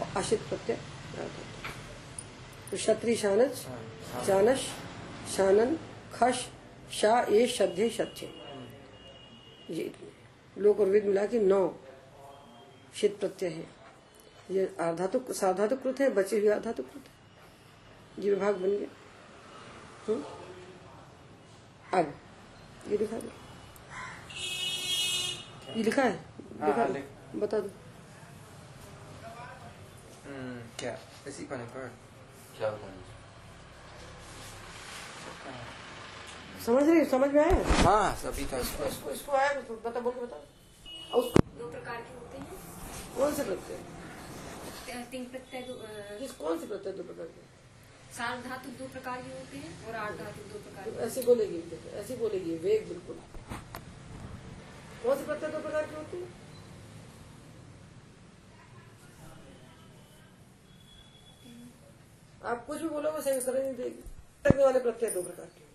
और 0.00 0.06
अशित 0.16 0.40
प्रत्यय 0.40 0.76
अर्धातुक 0.76 1.44
तो 2.70 2.76
क्षत्रि 2.76 3.14
शानच 3.16 3.66
हाँ, 3.68 4.24
चानश 4.26 4.60
शानन 5.36 5.76
खश 6.14 6.46
शा 6.92 7.20
ए 7.30 7.46
श्रद्धे 7.46 7.90
शच्छे 7.90 8.26
ये 9.70 9.92
लोक 10.58 10.80
और 10.80 10.86
वेद 10.86 11.04
मिला 11.04 11.26
के 11.26 11.38
नौ 11.40 11.78
शीत 12.94 13.18
प्रत्यय 13.20 13.50
है। 13.50 13.66
ये 14.50 14.76
आधातुक 14.80 15.32
साधातुक 15.32 15.82
कृत 15.82 16.00
है 16.00 16.08
बचे 16.10 16.38
हुए 16.38 16.48
आधातुक 16.48 16.86
कृत 16.86 17.04
है। 17.06 18.24
ये 18.24 18.30
विभाग 18.30 18.54
बन 18.54 18.68
गया। 18.68 18.88
हम्म? 20.06 20.22
अब 21.98 22.14
ये 22.90 22.96
दिखा 22.96 23.18
दो। 23.20 23.30
ये 25.76 25.82
लिखा 25.82 26.02
है? 26.02 26.10
हाँ, 26.60 26.66
दिखा 26.66 26.82
हाँ, 26.82 26.92
दो 26.92 27.40
बता 27.40 27.58
दो। 27.60 27.70
हम्म, 30.26 30.60
क्या? 30.78 30.98
इसी 31.28 31.44
पन्ने 31.44 31.64
पर। 31.64 31.90
क्या 32.58 32.70
बताएँ 32.70 33.04
समझ 36.64 36.82
रही 36.88 37.04
समझ 37.04 37.30
में 37.32 37.42
आया? 37.44 37.82
हाँ 37.86 38.14
सभी 38.22 38.44
था 38.52 38.58
इसको 38.58 38.84
इसको 38.84 39.10
इसको 39.10 39.32
आया 39.32 39.52
तो 39.60 39.74
बता 39.84 40.00
बोल 40.00 40.12
के 40.12 40.20
बता 40.26 40.36
और 40.36 41.22
उसको 41.22 41.40
दो 41.58 41.70
प्रकार 41.70 42.00
के 42.06 42.14
होते 42.18 42.38
हैं। 42.38 43.16
कौन 43.16 43.34
से 43.34 43.44
प्रत्यय? 43.44 43.76
त- 44.88 45.10
तिंग 45.10 45.26
प्रत्यय 45.26 45.62
किस 46.20 46.32
कौन 46.40 46.58
से 46.60 46.66
प्रत्यय 46.66 46.92
दो 46.92 47.02
प्रकार 47.02 47.26
के? 47.26 47.44
सार 48.16 48.42
धातु 48.42 48.70
दो 48.78 48.86
प्रकार 48.92 49.22
के 49.22 49.38
होते 49.38 49.58
हैं 49.58 49.86
और 49.88 49.94
आठ 50.02 50.16
धातु 50.18 50.48
दो 50.52 50.58
प्रकार 50.58 50.90
के 50.90 51.04
ऐसे 51.06 51.22
बोलेगी 51.22 51.62
ऐसे 52.02 52.16
बोलेगी 52.16 52.56
वेग 52.66 52.88
बिल्कुल। 52.88 53.18
कौन 55.04 55.16
से 55.18 55.24
प्रत्यय 55.24 55.50
दो 55.50 55.58
प्रकार 55.58 55.86
के 55.86 55.96
होते 55.96 56.16
हैं? 56.16 56.32
आप 62.44 62.64
कुछ 62.66 62.82
भी 62.82 62.88
बोलोगे 62.88 63.22
सही 63.22 63.38
उत्तर 63.38 63.62
नहीं 63.62 63.74
देगी। 63.74 64.62
वाले 64.62 64.78
प्रत्यय 64.80 65.10
दो 65.10 65.22
प्रकार 65.22 65.46
के। 65.46 65.65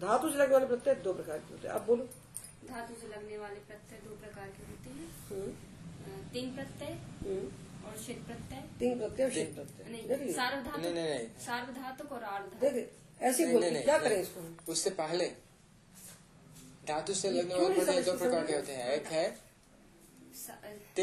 धातु 0.00 0.30
से 0.30 0.38
लगने 0.38 0.54
वाले 0.54 0.66
प्रत्यय 0.66 0.94
दो 1.04 1.12
प्रकार 1.12 1.38
के 1.38 1.54
होते 1.54 1.68
हैं। 1.68 1.74
आप 1.74 1.82
बोलो। 1.86 2.04
धातु 2.68 2.94
से 3.00 3.08
लगने 3.08 3.38
वाले 3.38 3.60
प्रत्यय 3.70 3.98
दो 4.04 4.14
प्रकार 4.16 4.46
के 4.48 4.62
होते 4.70 4.90
हैं। 4.90 5.08
हम्म, 5.30 6.30
तिंग 6.32 6.54
प्रत्यय 6.54 6.92
हम्म। 7.24 7.88
और 7.88 7.96
शित 7.98 8.24
प्रत्यय। 8.26 8.62
तीन 8.78 8.98
प्रत्यय 8.98 9.24
और 9.26 9.32
शीत 9.32 9.54
प्रत्यय। 9.54 9.92
नहीं 9.92 10.08
देखिए। 10.08 10.32
नहीं, 10.32 10.94
नहीं, 10.94 11.04
नहीं। 11.04 11.28
सार्वधातुक 11.46 12.12
और 12.12 12.22
आर्ध 12.24 12.58
देखिए 12.60 12.88
ऐसे 13.20 13.44
नहीं, 13.44 13.52
बोल 13.52 13.62
नहीं, 13.62 13.72
नहीं, 13.72 13.82
क्या 13.84 13.98
करें 13.98 14.20
इसको? 14.20 14.72
उससे 14.72 14.90
पहले 15.00 15.26
धातु 16.88 17.14
से 17.14 17.30
लगने 17.30 17.54
वाले 17.54 17.74
प्रत्यय 17.74 18.02
दो 18.02 18.16
प्रकार 18.18 18.46
के 18.46 18.56
होते 18.56 18.72
हैं। 18.72 18.92
एक 18.92 19.06
है 19.06 19.28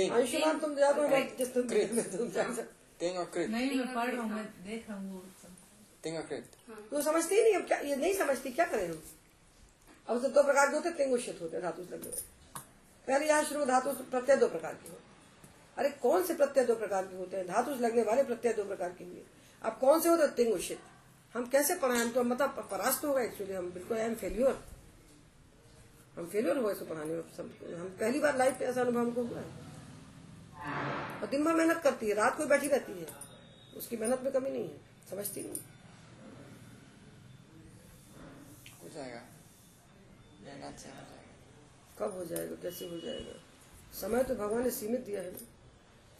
अंशुमान 0.10 0.60
तुम 0.60 0.73
ज़्यादा 0.75 1.07
बात 1.07 1.36
कृत। 1.38 1.57
और 1.57 3.25
कृत 3.25 3.49
नहीं 3.49 3.77
मैं 3.79 3.93
पढ़ 3.95 4.10
रहा 4.10 4.21
हूँ 4.21 4.31
मैं 4.31 4.45
देख 4.65 4.89
रहा 4.89 4.97
हूँ 4.97 5.21
वो 5.97 6.03
तिंग 6.03 6.17
और 6.17 6.23
कृत 6.23 6.57
तो 6.91 7.01
समझती 7.01 7.36
ही 7.36 7.43
नहीं 7.43 7.55
अब 7.55 7.67
क्या 7.67 7.79
ये 7.79 7.95
नहीं 7.95 8.13
समझती 8.13 8.51
क्या 8.51 8.65
करें 8.65 8.88
हम 8.89 9.01
अब 10.07 10.21
तो 10.21 10.29
दो 10.29 10.43
प्रकार 10.43 10.69
के 10.69 10.75
होते 10.75 10.89
हैं 10.89 10.97
तिंगुषित 10.97 11.41
होते 11.41 11.57
हैं 11.57 11.63
धातु 11.63 11.81
लगे 11.83 12.10
हुए 12.10 12.62
पहले 13.07 13.27
यहाँ 13.27 13.43
शुरू 13.43 13.65
धातु 13.65 13.91
प्रत्यय 14.12 14.38
दो 14.38 14.47
प्रकार 14.47 14.73
के 14.73 14.89
होते 14.89 15.05
अरे 15.77 15.89
कौन 16.01 16.23
से 16.23 16.33
प्रत्यय 16.33 16.65
दो 16.65 16.75
प्रकार 16.75 17.05
के 17.05 17.17
होते 17.17 17.38
हैं 17.38 17.45
धातु 17.47 17.75
लगने 17.81 18.03
वाले 18.03 18.23
प्रत्यय 18.23 18.53
दो 18.53 18.63
प्रकार 18.63 18.89
के 18.89 19.03
हुए 19.03 19.21
अब 19.62 19.77
कौन 19.81 20.01
से 20.01 20.10
होते 20.10 20.23
हैं 20.23 20.33
तिंगुषित 20.36 20.79
हम 21.36 21.45
कैसे 21.47 21.75
पढ़ाएँ 21.75 21.99
हम 21.99 22.12
तो 22.12 22.23
मतलब 22.23 22.67
परास्त 22.71 23.05
हो 23.05 23.13
गए 23.13 23.25
एक्चुअली 23.25 23.53
हम 23.53 23.69
बिल्कुल 23.71 23.97
आई 23.97 24.03
एम 24.03 24.15
फेल्योर 24.15 24.63
हम 26.17 26.27
फेल्योर 26.27 26.57
हुए 26.57 26.71
इसको 26.73 26.86
पढ़ाने 26.86 27.13
में 27.13 27.77
हम 27.77 27.89
पहली 27.99 28.19
बार 28.19 28.38
लाइफ 28.38 28.60
पे 28.60 28.65
ऐसा 28.65 28.81
अनुभव 28.81 28.99
हमको 28.99 29.23
हुआ 29.23 29.39
है 29.39 29.65
और 31.21 31.27
दिन 31.27 31.43
भर 31.43 31.55
मेहनत 31.55 31.81
करती 31.83 32.10
है 32.10 32.13
रात 32.15 32.38
को 32.38 32.45
बैठी 32.45 32.67
रहती 32.67 32.99
है 32.99 33.07
उसकी 33.77 33.97
मेहनत 33.97 34.21
में 34.23 34.31
कमी 34.33 34.49
नहीं 34.49 34.63
है 34.63 35.10
समझती 35.10 35.41
नहीं 35.41 35.60
हो 38.73 38.87
जाएगा। 38.97 39.19
हो 39.19 40.45
जाएगा 40.45 40.71
कब 41.99 42.13
हो 42.13 42.25
जाएगा? 42.25 42.55
कैसे 42.55 42.88
हो 42.89 42.99
जाएगा? 42.99 43.33
समय 44.01 44.23
तो 44.23 44.36
भगवान 44.36 44.63
ने 44.63 44.71
सीमित 44.71 45.01
दिया 45.01 45.21
है 45.21 45.33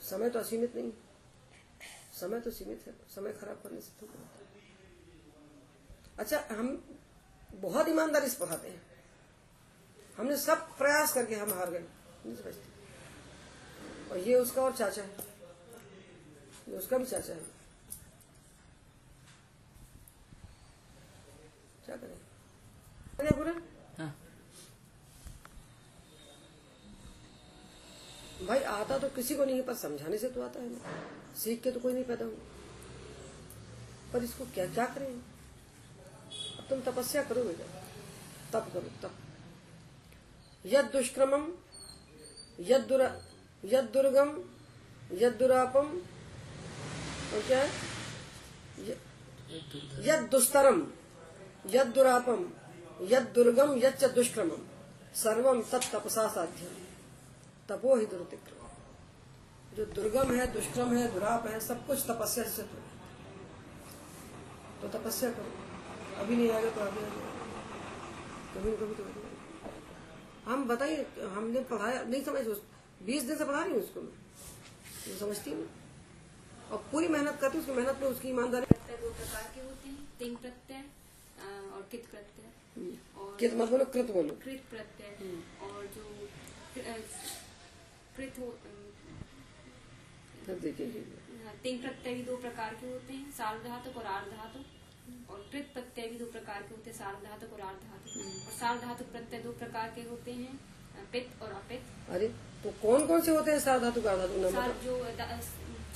समय 0.02 0.30
तो 0.30 0.40
असीमित 0.40 0.76
नहीं। 0.76 0.92
समय 2.14 2.40
तो 2.40 2.52
सीमित 2.52 2.84
है। 2.88 2.94
समय 3.16 3.34
खराब 3.34 3.62
करने 3.64 3.82
से 3.82 3.92
तो 4.00 4.06
है? 4.08 4.20
अच्छा 6.20 6.38
हम 6.52 6.70
बहुत 7.56 7.88
ईमानदारी 7.88 8.30
से 8.30 8.38
पढ़ाते 8.46 8.70
हैं। 8.70 8.82
हमने 10.18 10.38
सब 10.38 10.78
प्रयास 10.78 11.14
करके 11.14 11.36
हम 11.36 11.54
हार 11.54 11.72
गए। 11.72 11.86
और 14.12 14.18
ये 14.18 14.36
उसका 14.36 14.62
और 14.62 14.76
चाचा 14.76 15.04
है। 15.04 15.26
ये 16.70 16.78
उसका 16.78 16.98
भी 16.98 17.06
चाचा 17.06 17.34
है 17.34 17.44
क्या 21.86 21.96
करें 21.96 22.18
पूरा 23.20 23.54
भाई 28.48 28.60
आता 28.72 28.98
तो 28.98 29.08
किसी 29.10 29.36
को 29.36 29.46
नहीं 29.46 29.56
है 29.56 29.62
पर 29.62 29.74
समझाने 29.74 30.18
से 30.18 30.30
तो 30.30 30.42
आता 30.42 30.60
है। 30.60 30.70
ना 30.70 30.80
सीख 31.38 31.62
के 31.62 31.72
तो 31.72 31.80
कोई 31.80 31.94
नहीं 31.94 32.04
पैदा 32.04 32.26
हुआ। 32.26 32.34
पर 34.14 34.24
इसको 34.24 34.46
क्या 34.54 34.66
क्या 34.74 34.86
करें? 34.86 35.08
अब 35.08 36.66
तुम 36.70 36.82
तपस्या 36.82 37.24
करो 37.24 37.44
बेटा। 37.44 37.66
तप 38.54 38.70
करो 38.74 38.90
तप। 39.02 39.14
यद 40.66 40.86
दुष्क्रमम 40.94 41.52
यद 42.60 42.82
दुर 42.90 43.02
यद 43.66 43.90
दुर्गम 43.94 44.32
यद 45.14 45.34
दुरापम 45.40 45.88
और 47.34 47.42
क्या 47.48 47.60
है? 47.60 47.70
यद 50.08 50.30
दुस्तरम 50.32 50.80
यद 51.70 51.88
दुरापम 51.88 52.42
यद 53.04 53.26
दुर्गम 53.36 53.78
यद 53.78 53.96
च 53.96 54.04
दुष्क्रमम 54.14 54.62
सर्वम 55.16 55.62
तत् 55.72 55.92
तपसा 55.92 56.28
साध्यम 56.30 56.74
तपो 57.70 57.96
ही 57.96 58.06
दुर्तिक्रम। 58.08 59.76
जो 59.76 59.86
दुर्गम 59.88 60.34
है, 60.34 60.46
दुष्क्रम 60.54 60.94
है, 60.96 61.04
दुराप 61.14 61.46
है, 61.48 61.60
सब 61.60 61.86
कुछ 61.88 62.00
तपस्या 62.08 62.44
से 62.46 62.64
तो 62.64 62.78
तो 64.82 64.88
तपस्या 64.98 65.30
करो। 65.32 65.52
अभी 66.22 66.36
नहीं 66.36 66.50
आएगा 66.52 66.70
तो 66.70 66.82
आगे 66.82 67.02
कभी 68.54 68.72
कभी 68.78 68.94
तो 68.94 69.04
हम 70.46 70.68
बताइए, 70.68 71.06
हमने 71.30 71.60
पढ़ाया, 71.70 72.02
नहीं 72.04 72.24
समझ, 72.24 72.44
बीस 73.06 73.24
दिन 73.24 73.38
से 73.38 73.46
पढ़ा 73.46 73.62
रही 73.64 73.74
हूँ 73.74 73.82
उसको 73.82 74.02
मैं। 74.02 74.12
वो 75.08 75.18
समझती 75.18 75.52
हूँ। 75.52 75.68
और 76.72 76.84
पूरी 76.92 77.08
मेहनत 77.08 77.38
करती 77.42 77.58
हूँ, 77.58 77.64
उसकी 77.64 77.76
मेहनत 77.76 78.00
में 78.02 78.08
उसकी 78.10 78.30
ईमानदारी। 78.30 78.66
दो 78.66 79.10
प्रकार 79.10 79.52
के 79.56 79.62
होते 79.62 79.90
हैं? 79.90 80.08
तिंग 80.20 80.38
प्रत्यय 80.38 80.84
और 81.74 81.88
कित 81.92 82.06
प्रत्यय? 82.12 82.52
कित 83.40 83.54
मत 83.54 83.70
बोलो 83.70 83.86
कृत 83.94 84.12
बोलो? 84.14 84.34
कृत 84.44 84.62
प्रत्यय। 84.70 85.12
और 85.68 85.86
जो 85.96 86.04
कृत 88.16 88.40
हो 88.40 88.48
अ, 90.50 90.54
देखिए 90.62 91.04
तिंग 91.64 91.80
प्रत्यय 91.82 92.14
भी 92.14 92.24
दो 92.24 92.36
प्रकार 92.38 92.74
के 92.82 92.88
होते 92.88 93.14
हैं 93.14 93.32
सार्वधातुक 93.38 93.98
और 93.98 94.06
आर्धातुक 94.12 95.30
और 95.32 95.40
कृत 95.52 95.70
प्रत्यय 95.74 96.08
भी 96.08 96.18
दो 96.18 96.26
प्रकार 96.32 96.62
के 96.62 96.76
होते 96.76 96.90
हैं 96.90 96.98
सार्वधातुक 96.98 97.54
और 97.54 97.62
आर्धातुक 97.62 98.48
और 98.48 98.54
सार्वधातुक 98.60 99.08
प्रत्यय 99.12 99.42
दो 99.42 99.52
प्रकार 99.62 99.92
के 99.96 100.02
होते 100.10 100.34
हैं 100.34 100.60
पित्त 101.12 101.42
और 101.44 101.52
अपित 101.54 102.10
अरे 102.10 102.28
तो 102.64 102.72
कौन 102.82 103.06
कौन 103.08 103.22
से 103.22 103.36
होते 103.36 103.52
हैं 103.52 103.60
सार 103.60 103.80
धातु 103.80 104.02
का 104.02 104.16
धातु 104.18 104.40
नाम 104.42 104.72
जो 104.86 104.96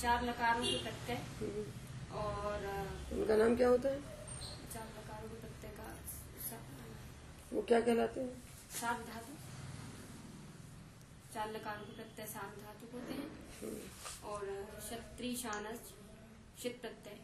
चार 0.02 0.24
लकारों 0.24 0.62
के 0.64 0.76
प्रत्यय। 0.82 1.18
और 2.22 2.64
उनका 3.12 3.36
नाम 3.36 3.56
क्या 3.56 3.68
होता 3.68 3.88
है 3.88 4.00
चार 4.72 4.86
लकारों 4.98 5.28
के 5.28 5.40
प्रत्यय 5.40 5.70
का 5.70 5.88
स- 6.46 6.62
वो 7.52 7.62
क्या 7.62 7.80
कहलाते 7.80 8.20
हैं? 8.20 8.42
सार्वधातुक 8.70 9.38
चार 11.34 11.50
लकार 11.52 11.78
को 11.78 11.92
प्रत्यय 11.96 12.26
धातु 12.26 12.86
होते 12.92 13.12
हैं। 13.12 14.22
और 14.22 14.44
क्षत्रि 14.78 15.34
शानस 15.36 15.92
शित 16.62 16.80
प्रत्यय। 16.80 17.18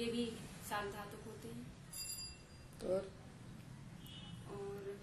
ये 0.00 0.12
भी 0.12 0.24
धातु 0.92 1.16
होते 1.30 1.48
हैं। 1.48 1.66
और? 2.84 3.10
और 4.52 4.98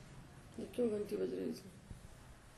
क्यों 0.75 0.89
घंटी 0.89 1.15
बज 1.15 1.33
रही 1.33 1.49
है 1.49 1.53